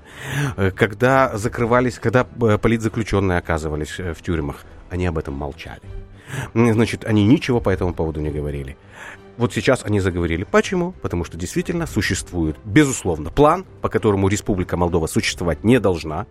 когда 0.76 1.36
закрывались, 1.36 1.98
когда 1.98 2.24
политзаключенные 2.24 3.38
оказывались 3.38 3.98
в 3.98 4.22
тюрьмах, 4.22 4.56
они 4.90 5.06
об 5.06 5.16
этом 5.16 5.34
молчали. 5.34 5.80
Значит, 6.54 7.04
они 7.04 7.26
ничего 7.26 7.60
по 7.60 7.70
этому 7.70 7.94
поводу 7.94 8.20
не 8.20 8.30
говорили. 8.30 8.76
Вот 9.36 9.52
сейчас 9.52 9.84
они 9.84 10.00
заговорили. 10.00 10.44
Почему? 10.44 10.92
Потому 11.02 11.24
что 11.24 11.36
действительно 11.36 11.86
существует, 11.86 12.56
безусловно, 12.64 13.30
план, 13.30 13.64
по 13.80 13.88
которому 13.88 14.28
Республика 14.28 14.76
Молдова 14.76 15.06
существовать 15.06 15.64
не 15.64 15.80
должна. 15.80 16.26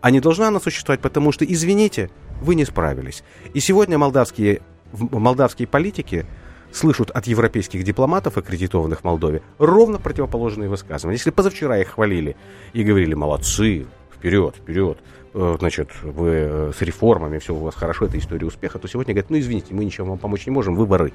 А 0.00 0.10
не 0.10 0.20
должна 0.20 0.48
она 0.48 0.60
существовать, 0.60 1.00
потому 1.00 1.32
что, 1.32 1.44
извините, 1.44 2.10
вы 2.40 2.54
не 2.54 2.64
справились. 2.64 3.24
И 3.54 3.60
сегодня 3.60 3.98
молдавские, 3.98 4.60
молдавские 4.92 5.66
политики 5.66 6.26
слышат 6.70 7.10
от 7.10 7.26
европейских 7.26 7.82
дипломатов, 7.82 8.36
аккредитованных 8.36 9.00
в 9.00 9.04
Молдове, 9.04 9.42
ровно 9.58 9.98
противоположные 9.98 10.68
высказывания. 10.68 11.16
Если 11.16 11.30
позавчера 11.30 11.78
их 11.78 11.88
хвалили 11.88 12.36
и 12.74 12.84
говорили, 12.84 13.14
молодцы, 13.14 13.86
вперед, 14.14 14.54
вперед, 14.56 14.98
э, 15.34 15.56
значит, 15.58 15.90
вы 16.02 16.28
э, 16.28 16.72
с 16.76 16.82
реформами, 16.82 17.38
все 17.38 17.54
у 17.54 17.58
вас 17.58 17.74
хорошо, 17.74 18.04
это 18.04 18.18
история 18.18 18.46
успеха, 18.46 18.78
то 18.78 18.86
сегодня 18.86 19.14
говорят, 19.14 19.30
ну 19.30 19.38
извините, 19.38 19.74
мы 19.74 19.84
ничем 19.84 20.08
вам 20.08 20.18
помочь 20.18 20.46
не 20.46 20.52
можем, 20.52 20.76
вы 20.76 20.86
воры. 20.86 21.12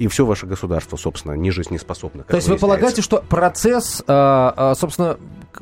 И 0.00 0.08
все 0.08 0.24
ваше 0.24 0.46
государство, 0.46 0.96
собственно, 0.96 1.34
не 1.34 1.50
жизнеспособно. 1.50 2.22
как 2.22 2.30
То 2.30 2.36
есть 2.36 2.48
вы 2.48 2.56
полагаете, 2.56 3.02
что 3.02 3.22
процесс, 3.28 4.02
э, 4.06 4.52
э, 4.56 4.74
собственно, 4.74 5.18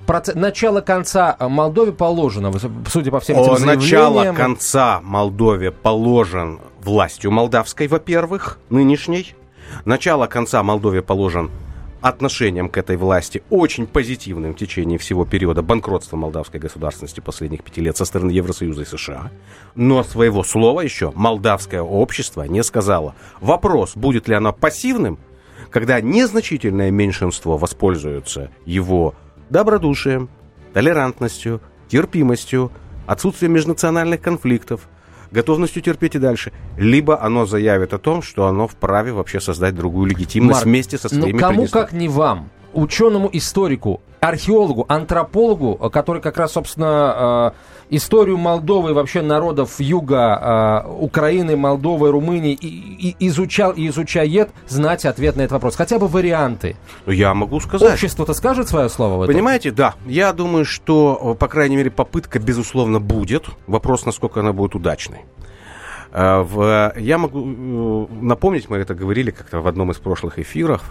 проце- 0.07 0.39
начало-конца 0.39 1.37
Молдове 1.41 1.91
положено, 1.91 2.53
судя 2.89 3.11
по 3.11 3.19
всем 3.19 3.41
этим 3.41 3.51
О, 3.51 3.59
начало 3.59 4.33
конца 4.33 5.01
Молдове 5.03 5.73
положен 5.73 6.61
властью 6.81 7.33
молдавской, 7.33 7.89
во-первых, 7.89 8.61
нынешней. 8.71 9.35
Начало 9.85 10.29
конца 10.29 10.63
Молдове 10.63 11.03
положен 11.03 11.51
отношением 12.01 12.69
к 12.69 12.77
этой 12.77 12.97
власти 12.97 13.43
очень 13.51 13.87
позитивным 13.87 14.55
в 14.55 14.57
течение 14.57 14.99
всего 14.99 15.25
периода 15.25 15.63
банкротства 15.63 16.17
молдавской 16.17 16.61
государственности 16.61 17.21
последних 17.21 17.63
пяти 17.63 17.81
лет 17.81 17.97
со 17.97 18.05
стороны 18.05 18.31
Евросоюза 18.31 18.83
и 18.83 18.85
США. 18.85 19.31
Но 19.75 20.03
своего 20.05 20.45
слова 20.45 20.81
еще 20.81 21.13
молдавское 21.15 21.83
общество 21.83 22.43
не 22.43 22.63
сказало. 22.63 23.15
Вопрос, 23.41 23.97
будет 23.97 24.29
ли 24.29 24.35
оно 24.35 24.53
пассивным, 24.53 25.19
когда 25.71 26.01
незначительное 26.01 26.91
меньшинство 26.91 27.57
воспользуется 27.57 28.51
его 28.65 29.15
добродушием, 29.51 30.29
толерантностью, 30.73 31.61
терпимостью, 31.89 32.71
отсутствием 33.07 33.53
межнациональных 33.55 34.21
конфликтов, 34.21 34.89
готовностью 35.31 35.83
терпеть 35.83 36.15
и 36.15 36.19
дальше. 36.19 36.53
Либо 36.77 37.21
оно 37.23 37.47
заявит 37.47 37.93
о 37.93 37.99
том, 37.99 38.23
что 38.23 38.47
оно 38.47 38.67
вправе 38.69 39.13
вообще 39.13 39.41
создать 39.41 39.75
другую 39.75 40.07
легитимность 40.11 40.59
Марк, 40.61 40.67
вместе 40.67 40.99
со 40.99 41.13
Ну, 41.15 41.23
своими 41.23 41.39
кому 41.39 41.59
предисловиями. 41.63 41.87
как 41.91 41.93
не 41.99 42.09
вам, 42.09 42.51
ученому 42.75 43.29
историку, 43.33 44.01
археологу, 44.21 44.85
антропологу, 44.89 45.79
э, 45.81 45.91
который 45.91 46.21
как 46.23 46.37
раз, 46.39 46.53
собственно, 46.53 47.53
э, 47.91 47.97
историю 47.97 48.37
Молдовы 48.37 48.91
и 48.91 48.93
вообще 48.93 49.23
народов 49.23 49.79
юга 49.81 50.85
э, 50.87 50.91
Украины, 51.01 51.57
Молдовы, 51.57 52.11
Румынии 52.11 52.53
и- 52.53 53.09
и- 53.21 53.29
изучал 53.29 53.73
и 53.73 53.89
изучает, 53.89 54.51
знать 54.67 55.05
ответ 55.07 55.37
на 55.37 55.43
этот 55.43 55.53
вопрос. 55.53 55.77
Хотя 55.77 55.99
бы 55.99 56.09
варианты. 56.09 56.77
Я 57.07 57.33
могу 57.35 57.61
сказать. 57.61 57.95
Общество-то 57.95 58.35
скажет 58.35 58.69
свое 58.69 58.89
слово? 58.89 59.27
Понимаете, 59.27 59.71
да. 59.71 59.95
Я 60.07 60.33
думаю, 60.33 60.65
что, 60.65 61.37
по 61.39 61.49
крайней 61.49 61.77
мере, 61.77 61.91
попытка, 61.91 62.39
безусловно, 62.39 63.01
будет. 63.01 63.47
Вопрос, 63.67 64.05
насколько 64.05 64.41
она 64.41 64.53
будет 64.53 64.75
удачной. 64.75 65.21
В- 66.13 66.93
Я 66.97 67.19
могу 67.19 68.09
напомнить, 68.21 68.69
мы 68.71 68.79
это 68.79 68.95
говорили 68.95 69.31
как-то 69.31 69.61
в 69.61 69.67
одном 69.67 69.91
из 69.91 69.97
прошлых 69.99 70.39
эфиров. 70.39 70.83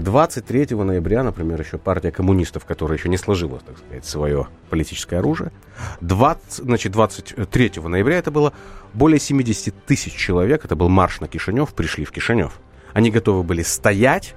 23 0.00 0.76
ноября, 0.76 1.22
например, 1.22 1.60
еще 1.60 1.78
партия 1.78 2.10
коммунистов, 2.10 2.64
которая 2.64 2.98
еще 2.98 3.08
не 3.08 3.16
сложила, 3.16 3.60
так 3.60 3.78
сказать, 3.78 4.04
свое 4.04 4.48
политическое 4.70 5.18
оружие. 5.18 5.52
20, 6.00 6.64
значит, 6.64 6.92
23 6.92 7.72
ноября 7.84 8.18
это 8.18 8.30
было 8.30 8.52
более 8.92 9.20
70 9.20 9.86
тысяч 9.86 10.14
человек, 10.14 10.64
это 10.64 10.74
был 10.76 10.88
марш 10.88 11.20
на 11.20 11.28
Кишинев, 11.28 11.74
пришли 11.74 12.04
в 12.04 12.10
Кишинев. 12.10 12.58
Они 12.92 13.10
готовы 13.10 13.42
были 13.42 13.62
стоять 13.62 14.34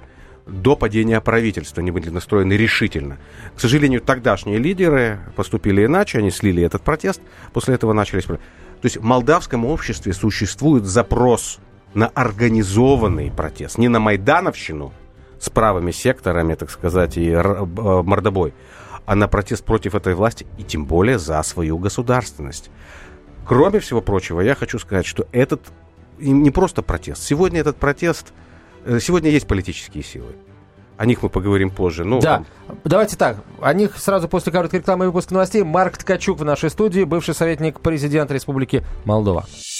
до 0.48 0.76
падения 0.76 1.20
правительства. 1.20 1.80
Они 1.80 1.90
были 1.90 2.08
настроены 2.08 2.54
решительно. 2.54 3.18
К 3.54 3.60
сожалению, 3.60 4.00
тогдашние 4.00 4.58
лидеры 4.58 5.20
поступили 5.36 5.84
иначе, 5.84 6.18
они 6.18 6.30
слили 6.30 6.62
этот 6.62 6.82
протест. 6.82 7.20
После 7.52 7.74
этого 7.74 7.92
начались... 7.92 8.24
То 8.24 8.38
есть 8.84 8.96
в 8.96 9.02
молдавском 9.02 9.64
обществе 9.64 10.12
существует 10.12 10.84
запрос 10.84 11.58
на 11.94 12.06
организованный 12.08 13.30
протест, 13.30 13.76
не 13.76 13.88
на 13.88 13.98
майдановщину 13.98 14.92
с 15.38 15.50
правыми 15.50 15.90
секторами, 15.90 16.54
так 16.54 16.70
сказать, 16.70 17.16
и 17.16 17.30
э, 17.30 17.64
мордобой, 17.74 18.54
а 19.06 19.14
на 19.14 19.28
протест 19.28 19.64
против 19.64 19.94
этой 19.94 20.14
власти 20.14 20.46
и 20.58 20.62
тем 20.62 20.84
более 20.84 21.18
за 21.18 21.42
свою 21.42 21.78
государственность. 21.78 22.70
Кроме 23.46 23.80
всего 23.80 24.02
прочего, 24.02 24.40
я 24.40 24.54
хочу 24.54 24.78
сказать, 24.78 25.06
что 25.06 25.26
этот 25.32 25.62
не 26.18 26.50
просто 26.50 26.82
протест. 26.82 27.22
Сегодня 27.22 27.60
этот 27.60 27.76
протест, 27.76 28.32
э, 28.84 28.98
сегодня 29.00 29.30
есть 29.30 29.46
политические 29.46 30.02
силы. 30.02 30.34
О 30.98 31.06
них 31.06 31.22
мы 31.22 31.28
поговорим 31.28 31.70
позже. 31.70 32.04
Ну, 32.04 32.20
да, 32.20 32.44
давайте 32.82 33.16
так. 33.16 33.36
О 33.60 33.72
них 33.72 33.96
сразу 33.98 34.28
после 34.28 34.50
короткой 34.50 34.80
рекламы 34.80 35.04
и 35.04 35.06
выпуска 35.06 35.32
новостей. 35.32 35.62
Марк 35.62 35.96
Ткачук 35.96 36.40
в 36.40 36.44
нашей 36.44 36.70
студии, 36.70 37.04
бывший 37.04 37.34
советник 37.34 37.78
президента 37.80 38.34
Республики 38.34 38.84
Молдова. 39.04 39.46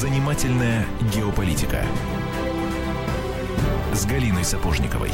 Занимательная 0.00 0.86
геополитика 1.12 1.82
с 3.92 4.06
Галиной 4.06 4.44
Сапожниковой. 4.44 5.10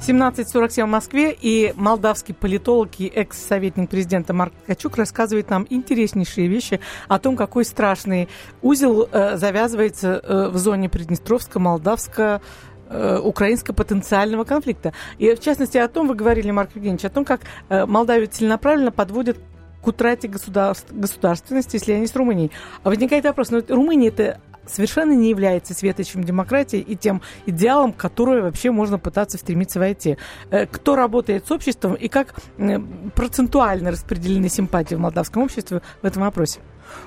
17.47 0.00 0.84
в 0.84 0.86
Москве, 0.86 1.36
и 1.36 1.72
молдавский 1.74 2.32
политолог 2.32 2.90
и 2.98 3.08
экс-советник 3.08 3.90
президента 3.90 4.32
Марк 4.32 4.52
Ткачук 4.62 4.96
рассказывает 4.96 5.50
нам 5.50 5.66
интереснейшие 5.68 6.46
вещи 6.46 6.78
о 7.08 7.18
том, 7.18 7.34
какой 7.36 7.64
страшный 7.64 8.28
узел 8.60 9.08
э, 9.10 9.36
завязывается 9.36 10.20
э, 10.22 10.48
в 10.48 10.56
зоне 10.58 10.88
Приднестровска-Молдавска 10.88 12.40
э, 12.88 13.18
украинско-потенциального 13.18 14.44
конфликта. 14.44 14.92
И 15.18 15.34
в 15.34 15.40
частности 15.40 15.76
о 15.76 15.88
том 15.88 16.06
вы 16.06 16.14
говорили, 16.14 16.52
Марк 16.52 16.70
Евгеньевич, 16.76 17.04
о 17.04 17.10
том, 17.10 17.24
как 17.24 17.40
э, 17.68 17.84
Молдавию 17.84 18.28
целенаправленно 18.28 18.92
подводят 18.92 19.38
к 19.82 19.86
утрате 19.86 20.28
государств, 20.28 20.92
государственности, 20.92 21.76
если 21.76 21.92
они 21.92 22.06
с 22.06 22.14
Румынией. 22.14 22.50
А 22.82 22.88
возникает 22.88 23.24
вопрос, 23.24 23.50
ну 23.50 23.62
Румыния 23.68 24.08
это 24.08 24.40
совершенно 24.66 25.12
не 25.12 25.28
является 25.30 25.74
светочем 25.74 26.24
демократии 26.24 26.78
и 26.78 26.96
тем 26.96 27.22
идеалом, 27.46 27.92
который 27.92 28.42
вообще 28.42 28.70
можно 28.70 28.98
пытаться 28.98 29.38
стремиться 29.38 29.78
войти. 29.78 30.18
Э, 30.50 30.66
кто 30.66 30.96
работает 30.96 31.46
с 31.46 31.50
обществом 31.50 31.94
и 31.94 32.08
как 32.08 32.34
э, 32.58 32.78
процентуально 33.14 33.90
распределены 33.90 34.48
симпатии 34.48 34.94
в 34.94 35.00
молдавском 35.00 35.42
обществе 35.42 35.82
в 36.00 36.06
этом 36.06 36.22
вопросе? 36.22 36.60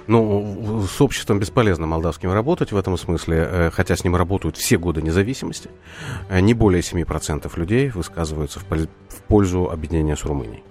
Ну, 0.08 0.84
с 0.88 1.00
обществом 1.00 1.40
бесполезно 1.40 1.86
молдавским 1.86 2.32
работать 2.32 2.72
в 2.72 2.78
этом 2.78 2.98
смысле, 2.98 3.48
э, 3.50 3.70
хотя 3.72 3.96
с 3.96 4.04
ним 4.04 4.16
работают 4.16 4.58
все 4.58 4.78
годы 4.78 5.02
независимости. 5.02 5.70
Не 6.30 6.54
более 6.54 6.82
7% 6.82 7.52
людей 7.56 7.90
высказываются 7.90 8.60
в 8.60 8.66
пользу 9.28 9.70
объединения 9.70 10.16
с 10.16 10.26
Румынией. 10.26 10.64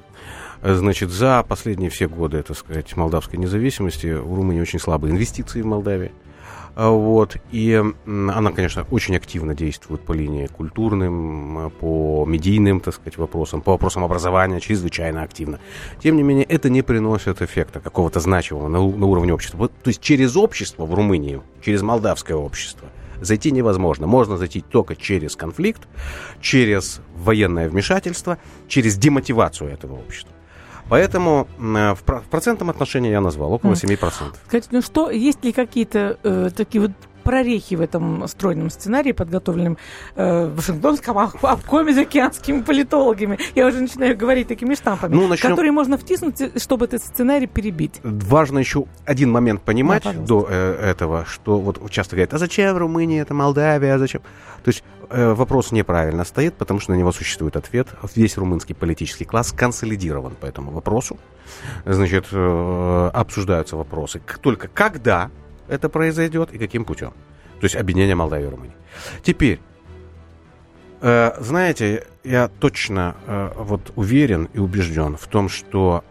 Значит, 0.65 1.11
за 1.11 1.45
последние 1.47 1.91
все 1.91 2.09
годы, 2.09 2.43
так 2.43 2.57
сказать, 2.57 2.97
молдавской 2.97 3.39
независимости 3.39 4.07
у 4.07 4.35
Румынии 4.35 4.63
очень 4.63 4.79
слабые 4.79 5.13
инвестиции 5.13 5.61
в 5.61 5.67
Молдавии. 5.67 6.11
А, 6.75 6.89
вот. 6.89 7.37
И 7.53 7.83
она, 8.07 8.51
конечно, 8.51 8.87
очень 8.91 9.15
активно 9.15 9.55
действует 9.55 10.01
по 10.01 10.13
линии 10.13 10.47
культурным, 10.47 11.71
по 11.81 12.25
медийным, 12.27 12.81
так 12.81 12.95
сказать, 12.95 13.19
вопросам, 13.19 13.61
по 13.61 13.73
вопросам 13.73 14.05
образования, 14.05 14.59
чрезвычайно 14.59 15.23
активно. 15.23 15.61
Тем 16.03 16.17
не 16.17 16.23
менее, 16.23 16.47
это 16.47 16.71
не 16.71 16.81
приносит 16.81 17.43
эффекта 17.43 17.81
какого-то 17.81 18.21
значимого 18.21 18.69
на, 18.69 18.79
на 18.79 19.07
уровне 19.07 19.35
общества. 19.35 19.59
Вот, 19.59 19.73
то 19.83 19.89
есть 19.89 20.01
через 20.01 20.35
общество 20.35 20.87
в 20.87 20.95
Румынии, 20.95 21.43
через 21.63 21.83
молдавское 21.83 22.39
общество, 22.39 22.89
зайти 23.21 23.51
невозможно. 23.51 24.07
Можно 24.07 24.39
зайти 24.39 24.63
только 24.63 24.97
через 24.97 25.37
конфликт, 25.37 25.87
через 26.41 27.03
военное 27.15 27.69
вмешательство, 27.69 28.39
через 28.67 28.97
демотивацию 28.97 29.71
этого 29.71 29.95
общества. 29.97 30.33
Поэтому 30.89 31.49
в, 31.59 31.99
процентном 32.31 32.71
отношении 32.71 33.11
я 33.11 33.21
назвал 33.21 33.53
около 33.53 33.73
7%. 33.73 34.35
Скажите, 34.47 34.69
ну 34.71 34.83
что, 34.83 35.11
есть 35.11 35.45
ли 35.45 35.53
какие-то 35.53 36.19
э, 36.23 36.51
такие 36.55 36.83
вот 36.83 36.93
прорехи 37.25 37.75
в 37.75 37.81
этом 37.81 38.29
стройном 38.29 38.71
сценарии, 38.71 39.13
подготовленном 39.13 39.79
э, 40.15 40.47
Вашингтонском 40.47 41.19
обкоме 41.19 41.99
океанскими 42.01 42.61
политологами. 42.61 43.39
Я 43.55 43.67
уже 43.67 43.81
начинаю 43.81 44.17
говорить 44.17 44.47
такими 44.47 44.75
штампами, 44.75 45.15
ну, 45.15 45.27
начнем... 45.27 45.51
которые 45.51 45.73
можно 45.73 45.97
втиснуть, 45.97 46.63
чтобы 46.63 46.85
этот 46.85 47.03
сценарий 47.03 47.47
перебить. 47.47 48.01
Важно 48.03 48.59
еще 48.59 48.85
один 49.07 49.31
момент 49.33 49.63
понимать 49.63 50.05
да, 50.05 50.13
до 50.13 50.47
э, 50.49 50.91
этого, 50.91 51.25
что 51.27 51.59
вот 51.59 51.91
часто 51.91 52.17
говорят, 52.17 52.35
а 52.35 52.39
зачем 52.39 52.77
Румыния, 52.77 53.23
это 53.23 53.33
Молдавия, 53.35 53.95
а 53.95 53.99
зачем? 53.99 54.21
То 54.63 54.69
есть 54.69 54.85
э, 54.94 54.94
вопрос 55.15 55.73
неправильно 55.73 56.25
стоит, 56.25 56.55
потому 56.55 56.81
что 56.81 56.93
на 56.93 56.97
него 56.97 57.13
существует 57.13 57.57
ответ. 57.57 57.89
Весь 58.15 58.37
румынский 58.37 58.75
политический 58.75 59.25
класс 59.25 59.53
консолидирован 59.53 60.35
по 60.35 60.47
этому 60.47 60.71
вопросу. 60.71 61.19
Значит, 61.85 62.27
э, 62.33 63.11
обсуждаются 63.13 63.77
вопросы 63.77 64.21
только 64.41 64.69
когда 64.69 65.31
это 65.69 65.89
произойдет 65.89 66.53
и 66.53 66.59
каким 66.59 66.85
путем. 66.85 67.13
То 67.61 67.65
есть 67.65 67.77
объединение 67.77 68.15
Молдавии 68.15 68.47
и 68.47 68.49
Румынии. 68.49 68.77
Теперь, 69.23 69.61
э, 71.01 71.33
знаете, 71.41 72.07
я 72.25 72.49
точно 72.49 73.17
э, 73.27 73.53
вот 73.57 73.93
уверен 73.97 74.49
и 74.53 74.59
убежден 74.59 75.17
в 75.17 75.27
том, 75.27 75.49
что 75.49 76.05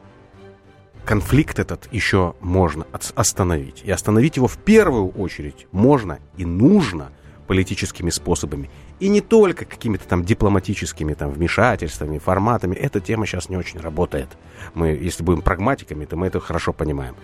конфликт 1.05 1.59
этот 1.59 1.87
еще 1.91 2.35
можно 2.39 2.85
остановить. 3.15 3.81
И 3.83 3.91
остановить 3.91 4.37
его 4.37 4.47
в 4.47 4.57
первую 4.57 5.09
очередь 5.09 5.67
можно 5.71 6.19
и 6.37 6.45
нужно 6.45 7.11
политическими 7.47 8.09
способами. 8.09 8.69
И 8.99 9.09
не 9.09 9.21
только 9.21 9.65
какими-то 9.65 10.07
там 10.07 10.23
дипломатическими 10.23 11.13
там 11.13 11.31
вмешательствами, 11.31 12.19
форматами. 12.19 12.75
Эта 12.75 12.99
тема 12.99 13.25
сейчас 13.25 13.49
не 13.49 13.57
очень 13.57 13.79
работает. 13.79 14.29
Мы, 14.73 14.89
если 14.89 15.23
будем 15.23 15.41
прагматиками, 15.41 16.05
то 16.05 16.15
мы 16.15 16.27
это 16.27 16.39
хорошо 16.39 16.73
понимаем. 16.73 17.15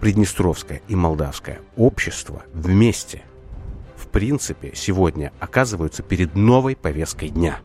Приднестровское 0.00 0.82
и 0.88 0.96
молдавское 0.96 1.60
общество 1.76 2.42
вместе, 2.52 3.22
в 3.96 4.08
принципе, 4.08 4.72
сегодня 4.74 5.32
оказываются 5.38 6.02
перед 6.02 6.34
новой 6.34 6.76
повесткой 6.76 7.28
дня. 7.28 7.60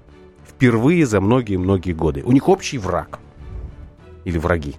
Впервые 0.48 1.06
за 1.06 1.20
многие-многие 1.20 1.94
годы. 1.94 2.22
У 2.24 2.32
них 2.32 2.48
общий 2.48 2.78
враг. 2.78 3.20
Или 4.24 4.38
враги. 4.38 4.76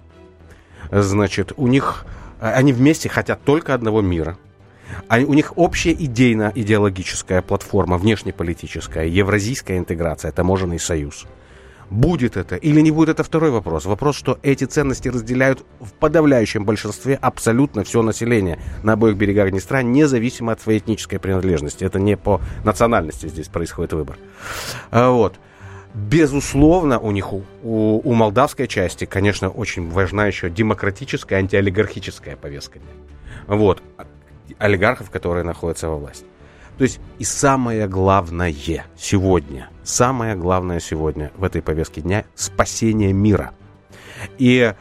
Значит, 0.91 1.53
у 1.57 1.67
них... 1.67 2.05
Они 2.41 2.71
вместе 2.71 3.09
хотят 3.09 3.43
только 3.43 3.73
одного 3.73 4.01
мира. 4.01 4.37
Они, 5.07 5.25
у 5.25 5.33
них 5.33 5.57
общая 5.57 5.93
идейно-идеологическая 5.93 7.41
платформа, 7.41 7.97
внешнеполитическая, 7.97 9.05
евразийская 9.05 9.77
интеграция, 9.77 10.31
таможенный 10.31 10.79
союз– 10.79 11.25
Будет 11.89 12.37
это 12.37 12.55
или 12.55 12.81
не 12.81 12.91
будет, 12.91 13.09
это 13.09 13.23
второй 13.23 13.49
вопрос. 13.49 13.85
Вопрос, 13.85 14.15
что 14.15 14.37
эти 14.43 14.65
ценности 14.65 15.07
разделяют 15.07 15.65
в 15.79 15.93
подавляющем 15.93 16.63
большинстве 16.63 17.15
абсолютно 17.15 17.83
все 17.83 18.03
население 18.03 18.59
на 18.83 18.93
обоих 18.93 19.17
берегах 19.17 19.49
Днестра, 19.49 19.81
независимо 19.81 20.51
от 20.51 20.61
своей 20.61 20.79
этнической 20.79 21.19
принадлежности. 21.19 21.83
Это 21.83 21.99
не 21.99 22.15
по 22.15 22.41
национальности 22.63 23.27
здесь 23.27 23.47
происходит 23.47 23.93
выбор. 23.93 24.17
А, 24.91 25.09
вот. 25.09 25.39
Безусловно, 25.95 26.99
у 26.99 27.09
них, 27.09 27.33
у, 27.33 27.41
у 27.63 28.13
молдавской 28.13 28.67
части, 28.67 29.05
конечно, 29.05 29.49
очень 29.49 29.89
важна 29.89 30.27
еще 30.27 30.51
демократическая, 30.51 31.37
антиолигархическая 31.37 32.35
повестка. 32.35 32.77
Вот. 33.47 33.81
Олигархов, 34.57 35.09
которые 35.09 35.43
находятся 35.43 35.89
во 35.89 35.97
власти. 35.97 36.25
То 36.77 36.83
есть 36.83 36.99
и 37.17 37.25
самое 37.25 37.87
главное 37.87 38.53
сегодня, 38.97 39.69
самое 39.83 40.35
главное 40.35 40.79
сегодня 40.79 41.31
в 41.35 41.43
этой 41.43 41.61
повестке 41.61 42.01
дня– 42.01 42.23
спасение 42.35 43.11
мира. 43.11 43.51
И 44.37 44.73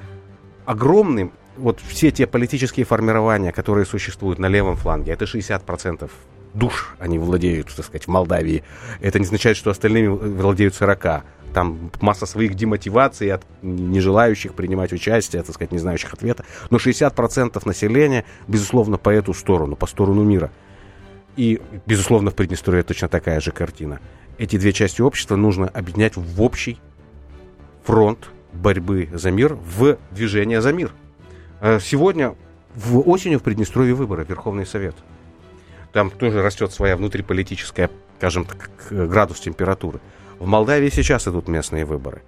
огромным, 0.65 1.33
вот 1.57 1.81
все 1.81 2.13
те 2.13 2.29
политические 2.29 2.87
формирования, 2.87 3.51
которые 3.51 3.85
существуют 3.85 4.39
на 4.39 4.47
левом 4.47 4.77
фланге, 4.77 5.13
это 5.13 5.25
60% 5.25 6.09
душ 6.55 6.95
они 6.99 7.19
владеют, 7.19 7.75
так 7.75 7.85
сказать, 7.85 8.07
в 8.07 8.09
Молдавии. 8.09 8.63
Это 9.01 9.19
не 9.19 9.25
означает, 9.25 9.57
что 9.57 9.71
остальными 9.71 10.07
владеют 10.07 10.75
40. 10.75 11.25
Там 11.55 11.91
масса 12.01 12.27
своих 12.27 12.55
демотиваций 12.55 13.33
от 13.33 13.43
нежелающих 13.63 14.55
принимать 14.55 14.93
участие, 14.93 15.43
так 15.43 15.55
сказать, 15.55 15.73
не 15.73 15.79
знающих 15.79 16.13
ответа. 16.13 16.45
Но 16.71 16.79
60% 16.79 17.61
населения, 17.65 18.25
безусловно, 18.47 18.99
по 18.99 19.11
эту 19.11 19.35
сторону, 19.35 19.77
по 19.77 19.87
сторону 19.87 20.23
мира– 20.25 20.51
и, 21.39 21.63
безусловно, 21.87 22.33
в 22.33 22.35
Приднестровье 22.35 22.83
точно 22.83 23.09
такая 23.09 23.39
же 23.39 23.53
картина. 23.53 24.01
эти 24.39 24.59
две 24.59 24.73
части 24.73 25.01
общества 25.01 25.37
нужно 25.37 25.69
объединять 25.69 26.17
в 26.17 26.43
общий 26.43 26.81
фронт 27.85 28.31
борьбы 28.53 29.09
за 29.13 29.31
мир, 29.31 29.55
в 29.55 29.99
движение 30.11 30.61
за 30.61 30.73
мир. 30.73 30.91
Э, 31.61 31.79
сегодня 31.81 32.35
в 32.75 33.09
осенью 33.09 33.39
в 33.39 33.45
Приднестровье 33.45 33.95
выборы, 33.95 34.27
Верховный 34.29 34.67
Совет. 34.67 34.97
Там 35.93 36.11
тоже 36.11 36.43
растет 36.43 36.73
своя 36.73 36.97
внутриполитическая, 36.97 37.89
скажем 38.19 38.45
так, 38.45 38.71
градус 38.91 39.39
температуры. 39.39 40.01
В 40.39 40.47
Молдавии 40.47 40.89
сейчас 40.91 41.27
идут 41.27 41.49
местные 41.49 41.85
выборы. 41.85 42.23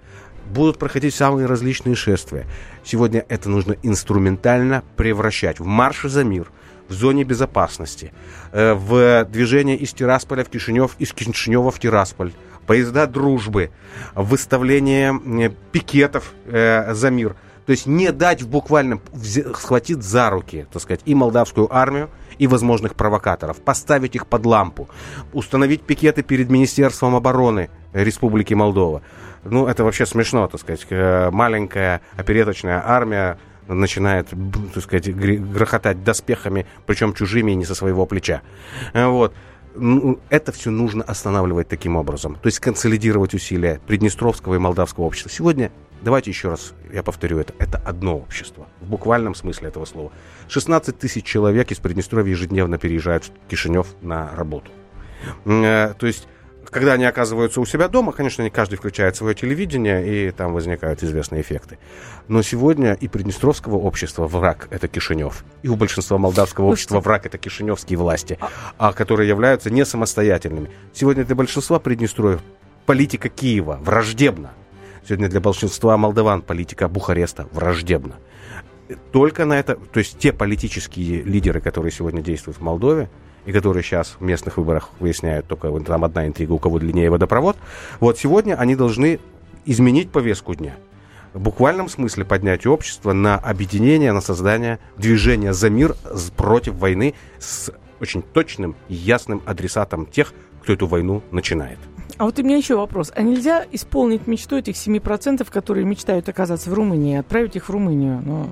Будут 0.49 0.77
проходить 0.77 1.15
самые 1.15 1.47
различные 1.47 1.95
шествия. 1.95 2.45
Сегодня 2.83 3.25
это 3.29 3.49
нужно 3.49 3.77
инструментально 3.83 4.83
превращать 4.97 5.59
в 5.59 5.65
марши 5.65 6.09
за 6.09 6.23
мир, 6.23 6.51
в 6.89 6.93
зоне 6.93 7.23
безопасности, 7.23 8.11
э, 8.51 8.73
в 8.73 9.25
движение 9.25 9.77
из 9.77 9.93
Тирасполя 9.93 10.43
в 10.43 10.49
Кишинев, 10.49 10.95
из 10.99 11.13
Кишинева 11.13 11.71
в 11.71 11.79
Тирасполь, 11.79 12.33
поезда 12.67 13.07
дружбы, 13.07 13.71
выставление 14.13 15.55
пикетов 15.71 16.33
э, 16.47 16.93
за 16.93 17.09
мир. 17.11 17.37
То 17.65 17.71
есть 17.71 17.85
не 17.85 18.11
дать 18.11 18.41
в 18.41 18.49
буквальном 18.49 19.01
схватить 19.53 20.03
за 20.03 20.29
руки, 20.29 20.67
так 20.73 20.81
сказать, 20.81 21.01
и 21.05 21.15
молдавскую 21.15 21.73
армию, 21.73 22.09
и 22.41 22.47
возможных 22.47 22.95
провокаторов, 22.95 23.61
поставить 23.61 24.15
их 24.15 24.25
под 24.25 24.47
лампу, 24.47 24.89
установить 25.31 25.83
пикеты 25.83 26.23
перед 26.23 26.49
Министерством 26.49 27.13
обороны 27.15 27.69
Республики 27.93 28.55
Молдова. 28.55 29.03
Ну, 29.43 29.67
это 29.67 29.83
вообще 29.83 30.07
смешно, 30.07 30.47
так 30.47 30.59
сказать. 30.59 30.87
Э, 30.89 31.29
маленькая 31.31 32.01
опереточная 32.17 32.81
армия 32.83 33.37
начинает, 33.67 34.29
так 34.73 34.83
сказать, 34.83 35.15
грохотать 35.15 36.03
доспехами, 36.03 36.65
причем 36.87 37.13
чужими 37.13 37.51
и 37.51 37.55
не 37.55 37.65
со 37.65 37.75
своего 37.75 38.07
плеча. 38.07 38.41
Э, 38.93 39.05
вот. 39.05 39.35
Ну, 39.75 40.19
это 40.29 40.51
все 40.51 40.71
нужно 40.71 41.03
останавливать 41.03 41.67
таким 41.67 41.95
образом. 41.95 42.37
То 42.41 42.47
есть 42.47 42.59
консолидировать 42.59 43.35
усилия 43.35 43.79
Приднестровского 43.85 44.55
и 44.55 44.57
Молдавского 44.57 45.03
общества. 45.03 45.29
Сегодня, 45.31 45.71
давайте 46.01 46.31
еще 46.31 46.49
раз, 46.49 46.73
я 46.91 47.03
повторю 47.03 47.39
это, 47.39 47.53
это 47.59 47.77
одно 47.77 48.17
общество. 48.17 48.67
В 48.81 48.89
буквальном 48.89 49.35
смысле 49.35 49.69
этого 49.69 49.85
слова. 49.85 50.11
16 50.49 50.97
тысяч 50.97 51.25
человек 51.25 51.71
из 51.71 51.77
Приднестровья 51.77 52.31
ежедневно 52.31 52.77
переезжают 52.77 53.25
в 53.25 53.49
Кишинев 53.49 53.87
на 54.01 54.35
работу. 54.35 54.71
Э, 55.45 55.93
то 55.97 56.07
есть 56.07 56.27
когда 56.71 56.93
они 56.93 57.03
оказываются 57.03 57.59
у 57.59 57.65
себя 57.65 57.89
дома, 57.89 58.13
конечно, 58.13 58.43
не 58.43 58.49
каждый 58.49 58.77
включает 58.77 59.17
свое 59.17 59.35
телевидение, 59.35 60.27
и 60.27 60.31
там 60.31 60.53
возникают 60.53 61.03
известные 61.03 61.41
эффекты. 61.41 61.77
Но 62.29 62.41
сегодня 62.41 62.93
и 62.93 63.09
Приднестровского 63.09 63.75
общества 63.75 64.25
враг– 64.25 64.69
это 64.71 64.87
Кишинев. 64.87 65.43
И 65.63 65.67
у 65.67 65.75
большинства 65.75 66.17
молдавского 66.17 66.67
общества 66.67 67.01
враг– 67.01 67.25
это 67.27 67.37
кишиневские 67.37 67.97
власти, 67.97 68.37
а, 68.39 68.49
а 68.77 68.93
которые 68.93 69.27
являются 69.27 69.69
не 69.69 69.85
самостоятельными. 69.85 70.71
Сегодня 70.93 71.25
для 71.25 71.35
большинства 71.35 71.77
Приднестровья 71.77 72.39
политика 72.85 73.27
Киева 73.27 73.77
враждебна. 73.83 74.51
Сегодня 75.03 75.29
для 75.29 75.41
большинства 75.41 75.97
молдаван 75.97 76.41
политика 76.41 76.87
Бухареста 76.87 77.47
враждебна. 77.51 78.15
Только 79.11 79.45
на 79.45 79.57
это, 79.57 79.75
то 79.75 79.99
есть 79.99 80.19
те 80.19 80.33
политические 80.33 81.23
лидеры, 81.23 81.61
которые 81.61 81.91
сегодня 81.91 82.21
действуют 82.21 82.57
в 82.57 82.61
Молдове, 82.61 83.09
и 83.45 83.51
которые 83.51 83.83
сейчас 83.83 84.17
в 84.19 84.23
местных 84.23 84.57
выборах 84.57 84.89
выясняют 84.99 85.47
только 85.47 85.71
там 85.81 86.03
одна 86.03 86.27
интрига, 86.27 86.51
у 86.51 86.59
кого 86.59 86.79
длиннее 86.79 87.09
водопровод, 87.09 87.57
вот 87.99 88.19
сегодня 88.19 88.55
они 88.55 88.75
должны 88.75 89.19
изменить 89.65 90.11
повестку 90.11 90.53
дня. 90.53 90.75
В 91.33 91.39
буквальном 91.39 91.87
смысле 91.87 92.25
поднять 92.25 92.65
общество 92.65 93.13
на 93.13 93.37
объединение, 93.37 94.11
на 94.11 94.21
создание 94.21 94.79
движения 94.97 95.53
за 95.53 95.69
мир 95.69 95.95
против 96.35 96.75
войны 96.75 97.15
с 97.39 97.71
очень 97.99 98.21
точным 98.21 98.75
и 98.89 98.95
ясным 98.95 99.41
адресатом 99.45 100.05
тех, 100.05 100.33
кто 100.61 100.73
эту 100.73 100.87
войну 100.87 101.23
начинает. 101.31 101.79
А 102.21 102.25
вот 102.25 102.37
у 102.37 102.43
меня 102.43 102.55
еще 102.57 102.75
вопрос. 102.75 103.11
А 103.15 103.23
нельзя 103.23 103.65
исполнить 103.71 104.27
мечту 104.27 104.55
этих 104.55 104.75
7%, 104.75 105.43
которые 105.49 105.87
мечтают 105.87 106.29
оказаться 106.29 106.69
в 106.69 106.73
Румынии, 106.75 107.17
отправить 107.17 107.55
их 107.55 107.67
в 107.67 107.71
Румынию? 107.71 108.21
Ну, 108.23 108.49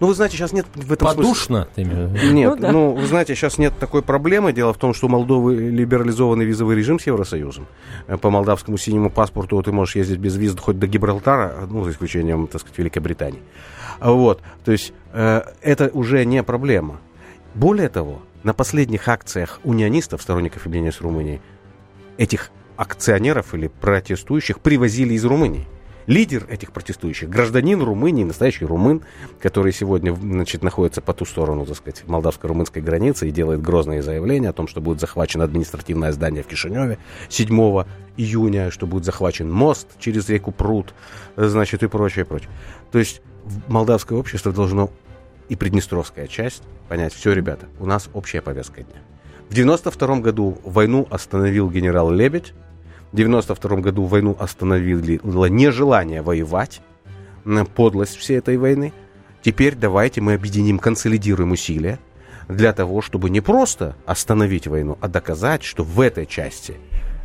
ну, 0.00 0.08
вы 0.08 0.14
знаете, 0.14 0.36
сейчас 0.36 0.52
нет 0.52 0.66
в 0.74 0.92
этом 0.92 1.06
Подушно? 1.06 1.68
смысле... 1.72 2.32
Нет, 2.32 2.50
ну, 2.50 2.56
да. 2.56 2.72
ну, 2.72 2.92
вы 2.94 3.06
знаете, 3.06 3.36
сейчас 3.36 3.58
нет 3.58 3.74
такой 3.78 4.02
проблемы. 4.02 4.52
Дело 4.52 4.74
в 4.74 4.78
том, 4.78 4.92
что 4.92 5.06
у 5.06 5.08
Молдовы 5.08 5.54
либерализованный 5.54 6.44
визовый 6.44 6.74
режим 6.74 6.98
с 6.98 7.06
Евросоюзом. 7.06 7.68
Э, 8.08 8.16
по 8.16 8.30
молдавскому 8.30 8.76
синему 8.76 9.08
паспорту 9.08 9.62
ты 9.62 9.70
можешь 9.70 9.94
ездить 9.94 10.18
без 10.18 10.34
виз 10.34 10.56
хоть 10.58 10.76
до 10.76 10.88
Гибралтара, 10.88 11.68
ну, 11.70 11.84
за 11.84 11.92
исключением, 11.92 12.48
так 12.48 12.62
сказать, 12.62 12.76
Великобритании. 12.76 13.40
Вот, 14.00 14.42
то 14.64 14.72
есть 14.72 14.92
э, 15.12 15.42
это 15.62 15.90
уже 15.94 16.24
не 16.24 16.42
проблема. 16.42 16.98
Более 17.54 17.88
того, 17.88 18.20
на 18.42 18.52
последних 18.52 19.06
акциях 19.06 19.60
унионистов, 19.62 20.22
сторонников 20.22 20.66
объединения 20.66 20.90
с 20.90 21.00
Румынией, 21.00 21.40
этих 22.16 22.50
акционеров 22.76 23.54
или 23.54 23.68
протестующих 23.68 24.60
привозили 24.60 25.14
из 25.14 25.24
Румынии 25.24 25.66
лидер 26.06 26.46
этих 26.48 26.72
протестующих, 26.72 27.28
гражданин 27.28 27.82
Румынии, 27.82 28.24
настоящий 28.24 28.64
румын, 28.64 29.02
который 29.40 29.72
сегодня 29.72 30.14
значит, 30.14 30.62
находится 30.62 31.00
по 31.00 31.12
ту 31.12 31.24
сторону, 31.24 31.66
так 31.66 31.76
сказать, 31.76 32.04
молдавско-румынской 32.06 32.82
границы 32.82 33.28
и 33.28 33.30
делает 33.30 33.62
грозные 33.62 34.02
заявления 34.02 34.50
о 34.50 34.52
том, 34.52 34.68
что 34.68 34.80
будет 34.80 35.00
захвачено 35.00 35.44
административное 35.44 36.12
здание 36.12 36.42
в 36.42 36.46
Кишиневе 36.46 36.98
7 37.28 37.48
июня, 38.16 38.70
что 38.70 38.86
будет 38.86 39.04
захвачен 39.04 39.50
мост 39.50 39.88
через 39.98 40.28
реку 40.28 40.52
Пруд, 40.52 40.94
значит, 41.36 41.82
и 41.82 41.88
прочее, 41.88 42.24
прочее. 42.24 42.50
То 42.92 42.98
есть 42.98 43.22
молдавское 43.68 44.18
общество 44.18 44.52
должно 44.52 44.90
и 45.48 45.56
приднестровская 45.56 46.26
часть 46.26 46.62
понять, 46.88 47.12
все, 47.12 47.32
ребята, 47.32 47.66
у 47.78 47.86
нас 47.86 48.08
общая 48.14 48.40
повестка 48.40 48.82
дня. 48.82 49.00
В 49.48 49.54
92 49.54 50.20
году 50.20 50.58
войну 50.64 51.06
остановил 51.10 51.70
генерал 51.70 52.10
Лебедь, 52.10 52.52
в 53.12 53.14
1992 53.14 53.76
году 53.80 54.04
войну 54.04 54.36
остановило 54.38 55.46
нежелание 55.46 56.22
воевать, 56.22 56.80
подлость 57.76 58.16
всей 58.16 58.38
этой 58.38 58.56
войны. 58.56 58.92
Теперь 59.42 59.76
давайте 59.76 60.20
мы 60.20 60.34
объединим, 60.34 60.78
консолидируем 60.78 61.52
усилия 61.52 62.00
для 62.48 62.72
того, 62.72 63.02
чтобы 63.02 63.30
не 63.30 63.40
просто 63.40 63.94
остановить 64.06 64.66
войну, 64.66 64.98
а 65.00 65.08
доказать, 65.08 65.62
что 65.62 65.84
в 65.84 66.00
этой 66.00 66.26
части 66.26 66.76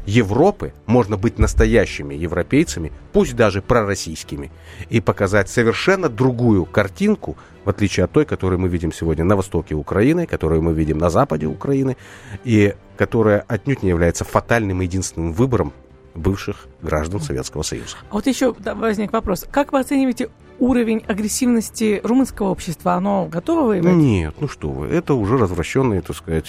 Европы 0.10 0.74
можно 0.88 1.18
быть 1.18 1.38
настоящими 1.38 2.16
европейцами, 2.16 2.91
пусть 3.14 3.36
даже 3.36 3.62
пророссийскими, 3.62 4.51
и 4.89 5.01
показать 5.01 5.49
совершенно 5.49 6.10
другую 6.10 6.66
картинку, 6.66 7.38
в 7.64 7.70
отличие 7.70 8.05
от 8.05 8.12
той, 8.12 8.26
которую 8.26 8.60
мы 8.60 8.70
видим 8.70 8.91
сегодня 8.91 9.24
на 9.24 9.36
востоке 9.36 9.76
Украины, 9.76 10.26
которую 10.26 10.64
мы 10.64 10.74
видим 10.74 10.97
на 10.97 11.10
западе 11.12 11.45
Украины, 11.45 11.95
и 12.43 12.74
которая 12.97 13.45
отнюдь 13.47 13.84
не 13.84 13.89
является 13.89 14.26
фатальным 14.26 14.82
и 14.82 14.86
единственным 14.86 15.32
выбором 15.32 15.74
бывших 16.16 16.68
граждан 16.82 17.22
Советского 17.22 17.62
Союза. 17.62 17.97
А 18.10 18.16
вот 18.16 18.26
еще 18.26 18.55
возник 18.76 19.14
вопрос. 19.14 19.45
Как 19.51 19.72
вы 19.72 19.80
оцениваете 19.80 20.30
уровень 20.57 21.03
агрессивности 21.07 22.01
румынского 22.03 22.49
общества? 22.49 22.93
Оно 22.93 23.28
готово 23.32 23.68
воевать? 23.68 23.93
Нет, 23.93 24.34
ну 24.39 24.47
что 24.47 24.70
вы, 24.70 24.88
это 24.88 25.14
уже 25.14 25.38
развращенные, 25.38 26.01
так 26.01 26.16
сказать, 26.16 26.47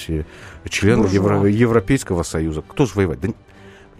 члены 0.68 1.06
Евро- 1.06 1.44
Европейского 1.44 2.22
Союза. 2.22 2.62
Кто 2.66 2.86
же 2.86 2.92
воевать? 2.94 3.20
Да, 3.20 3.28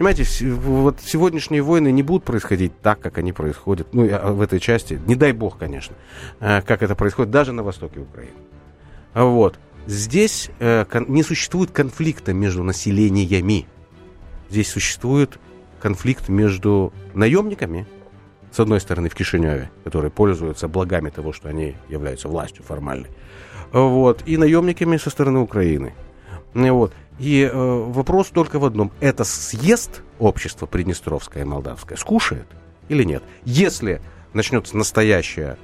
понимаете, 0.01 0.51
вот 0.51 0.99
сегодняшние 0.99 1.61
войны 1.61 1.91
не 1.91 2.01
будут 2.01 2.23
происходить 2.23 2.71
так, 2.81 2.99
как 2.99 3.19
они 3.19 3.33
происходят, 3.33 3.93
ну, 3.93 4.09
а, 4.11 4.31
в 4.31 4.41
этой 4.41 4.59
части, 4.59 4.99
не 5.05 5.13
дай 5.13 5.31
бог, 5.31 5.59
конечно, 5.59 5.95
э, 6.39 6.63
как 6.63 6.81
это 6.81 6.95
происходит 6.95 7.29
даже 7.29 7.51
на 7.51 7.61
востоке 7.61 7.99
Украины. 7.99 8.33
Вот. 9.13 9.59
Здесь 9.85 10.49
э, 10.59 10.85
не 11.07 11.21
существует 11.21 11.69
конфликта 11.69 12.33
между 12.33 12.63
населениями. 12.63 13.67
Здесь 14.49 14.71
существует 14.71 15.37
конфликт 15.79 16.29
между 16.29 16.93
наемниками, 17.13 17.85
с 18.51 18.59
одной 18.59 18.79
стороны, 18.79 19.07
в 19.07 19.13
Кишиневе, 19.13 19.69
которые 19.83 20.09
пользуются 20.09 20.67
благами 20.67 21.11
того, 21.11 21.31
что 21.31 21.47
они 21.47 21.75
являются 21.89 22.27
властью 22.27 22.63
формальной, 22.63 23.09
вот, 23.71 24.23
и 24.25 24.37
наемниками 24.37 24.97
со 24.97 25.11
стороны 25.11 25.41
Украины. 25.41 25.93
Вот. 26.55 26.91
И 27.21 27.43
э, 27.43 27.51
вопрос 27.53 28.29
только 28.29 28.57
в 28.59 28.65
одном. 28.65 28.91
Это 28.99 29.23
съест 29.23 30.01
общество 30.19 30.65
Приднестровское 30.65 31.43
и 31.43 31.45
Молдавское? 31.45 31.97
Скушает 31.97 32.47
или 32.89 33.03
нет? 33.03 33.23
Если 33.45 34.01
начнется 34.33 34.75
настоящее 34.75 35.57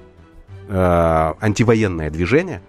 э, 0.69 1.33
антивоенное 1.41 2.11
движение, 2.11 2.61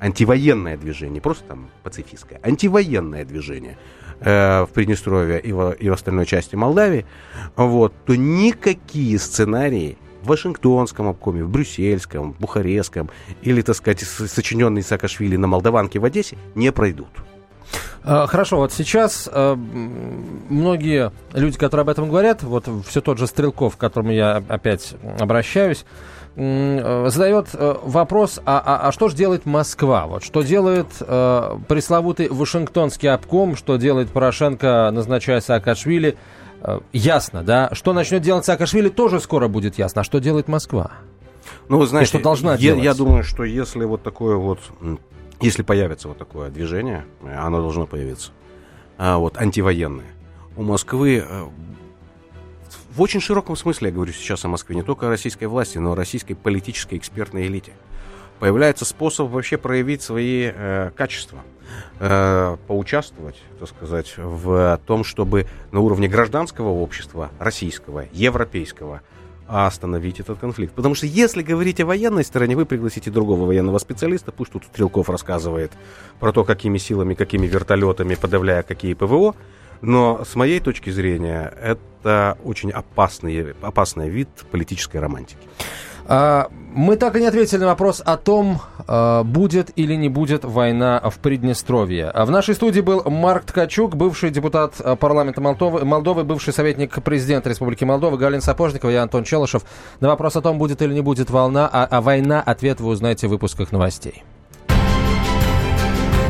антивоенное 0.00 0.76
движение, 0.76 1.14
не 1.14 1.20
просто 1.20 1.44
там 1.44 1.70
пацифистское, 1.82 2.38
антивоенное 2.42 3.24
движение– 3.24 3.76
э, 4.20 4.66
в 4.68 4.72
Приднестровье 4.72 5.40
и 5.40 5.52
в, 5.52 5.72
и 5.72 5.88
в 5.88 5.92
остальной 5.92 6.26
части 6.26 6.56
Молдавии, 6.56 7.06
вот, 7.56 7.94
то 8.04 8.14
никакие 8.14 9.18
сценарии 9.18 9.98
в 10.22 10.28
Вашингтонском 10.28 11.08
обкоме, 11.08 11.42
в 11.42 11.48
Брюссельском, 11.48 12.34
в 12.34 12.38
Бухарестском 12.38 13.10
или, 13.42 13.62
так 13.62 13.76
сказать, 13.76 14.00
сочиненные 14.00 14.82
Саакашвили 14.82 15.36
на 15.36 15.46
Молдаванке 15.46 15.98
в 15.98 16.04
Одессе 16.04 16.36
не 16.54 16.70
пройдут. 16.72 17.08
А, 18.02 18.26
хорошо, 18.26 18.56
вот 18.56 18.72
сейчас 18.72 19.28
э, 19.30 19.54
многие 19.54 21.12
люди, 21.34 21.58
которые 21.58 21.82
об 21.82 21.88
этом 21.90 22.08
говорят, 22.08 22.42
вот 22.42 22.68
все 22.86 23.00
тот 23.00 23.18
же 23.18 23.26
Стрелков, 23.26 23.76
к 23.76 23.80
которому 23.80 24.12
я 24.12 24.42
опять 24.48 24.94
обращаюсь, 25.18 25.84
э, 26.36 27.06
задает 27.08 27.48
э, 27.52 27.76
вопрос, 27.82 28.40
а, 28.46 28.62
а, 28.64 28.88
а 28.88 28.92
что 28.92 29.08
же 29.08 29.16
делает 29.16 29.44
Москва? 29.46 30.06
Вот 30.06 30.24
что 30.24 30.42
делает 30.42 30.86
э, 31.00 31.58
пресловутый 31.68 32.28
Вашингтонский 32.28 33.10
обком, 33.10 33.56
что 33.56 33.76
делает 33.76 34.10
Порошенко, 34.10 34.90
назначая 34.92 35.40
Саакашвили? 35.40 36.16
Э, 36.62 36.80
ясно, 36.92 37.42
да? 37.42 37.70
Что 37.72 37.92
начнет 37.92 38.22
делать 38.22 38.44
Саакашвили, 38.44 38.88
тоже 38.88 39.20
скоро 39.20 39.48
будет 39.48 39.78
ясно. 39.78 40.00
А 40.00 40.04
что 40.04 40.20
делает 40.20 40.48
Москва? 40.48 40.92
Ну, 41.68 41.78
вы 41.78 41.86
знаете, 41.86 42.08
И 42.08 42.08
что 42.08 42.22
должна 42.22 42.52
я, 42.52 42.58
делать? 42.58 42.84
я 42.84 42.94
думаю, 42.94 43.24
что 43.24 43.44
если 43.44 43.84
вот 43.84 44.02
такое 44.02 44.36
вот, 44.36 44.60
если 45.40 45.62
появится 45.62 46.08
вот 46.08 46.18
такое 46.18 46.50
движение, 46.50 47.04
э, 47.22 47.34
оно 47.34 47.60
должно 47.60 47.86
появиться, 47.86 48.32
а, 48.98 49.18
вот 49.18 49.36
антивоенное, 49.38 50.12
у 50.56 50.62
Москвы 50.62 51.24
э, 51.26 51.44
в 52.90 53.00
очень 53.00 53.20
широком 53.20 53.56
смысле, 53.56 53.88
я 53.88 53.94
говорю 53.94 54.12
сейчас 54.12 54.44
о 54.44 54.48
Москве, 54.48 54.76
не 54.76 54.82
только 54.82 55.06
о 55.06 55.10
российской 55.10 55.44
власти, 55.44 55.78
но 55.78 55.92
о 55.92 55.94
российской 55.94 56.34
политической 56.34 56.98
экспертной 56.98 57.46
элите, 57.46 57.72
появляется 58.40 58.84
способ 58.84 59.30
вообще 59.30 59.58
проявить 59.58 60.02
свои 60.02 60.50
э, 60.52 60.90
качества, 60.96 61.40
э, 62.00 62.56
поучаствовать, 62.66 63.40
так 63.58 63.68
сказать, 63.68 64.14
в 64.16 64.80
том, 64.86 65.04
чтобы 65.04 65.46
на 65.72 65.80
уровне 65.80 66.08
гражданского 66.08 66.68
общества, 66.70 67.30
российского, 67.38 68.06
европейского, 68.12 69.02
остановить 69.50 70.20
этот 70.20 70.38
конфликт. 70.38 70.74
Потому 70.74 70.94
что 70.94 71.06
если 71.06 71.42
говорить 71.42 71.80
о 71.80 71.86
военной 71.86 72.24
стороне, 72.24 72.56
вы 72.56 72.66
пригласите 72.66 73.10
другого 73.10 73.46
военного 73.46 73.78
специалиста, 73.78 74.30
пусть 74.30 74.52
тут 74.52 74.64
Стрелков 74.64 75.10
рассказывает 75.10 75.72
про 76.20 76.32
то, 76.32 76.44
какими 76.44 76.78
силами, 76.78 77.14
какими 77.14 77.46
вертолетами, 77.46 78.14
подавляя 78.14 78.62
какие 78.62 78.94
ПВО, 78.94 79.34
но 79.80 80.24
с 80.24 80.34
моей 80.36 80.60
точки 80.60 80.90
зрения 80.90 81.52
это 81.60 82.38
очень 82.44 82.70
опасный, 82.70 83.54
опасный 83.60 84.08
вид 84.08 84.28
политической 84.50 84.98
романтики. 84.98 85.38
А, 86.06 86.48
Мы 86.74 86.96
так 86.96 87.16
и 87.16 87.20
не 87.20 87.26
ответили 87.26 87.58
на 87.58 87.66
вопрос 87.66 88.00
о 88.04 88.16
том, 88.16 88.60
а, 88.86 89.24
будет 89.24 89.70
или 89.76 89.94
не 89.94 90.08
будет 90.08 90.44
война 90.44 91.00
в 91.04 91.18
Приднестровье. 91.18 92.10
А 92.10 92.24
В 92.24 92.30
нашей 92.30 92.54
студии 92.54 92.80
был 92.80 93.02
Марк 93.10 93.44
Ткачук, 93.44 93.96
бывший 93.96 94.30
депутат 94.30 94.74
парламента 94.98 95.40
Молдовы, 95.40 95.84
Молдовы, 95.84 96.24
бывший 96.24 96.52
советник 96.52 97.02
президента 97.02 97.48
Республики 97.48 97.84
Молдова, 97.84 98.16
Галина 98.16 98.42
Сапожникова, 98.42 98.90
я 98.90 99.02
Антон 99.02 99.24
Челышев. 99.24 99.62
На 100.00 100.08
вопрос 100.08 100.36
о 100.36 100.42
том, 100.42 100.58
будет 100.58 100.82
или 100.82 100.94
не 100.94 101.00
будет 101.00 101.30
волна, 101.30 101.68
а, 101.72 101.86
а 101.90 102.00
война, 102.00 102.40
ответ 102.40 102.80
вы 102.80 102.90
узнаете 102.90 103.26
в 103.26 103.30
выпусках 103.30 103.72
новостей. 103.72 104.24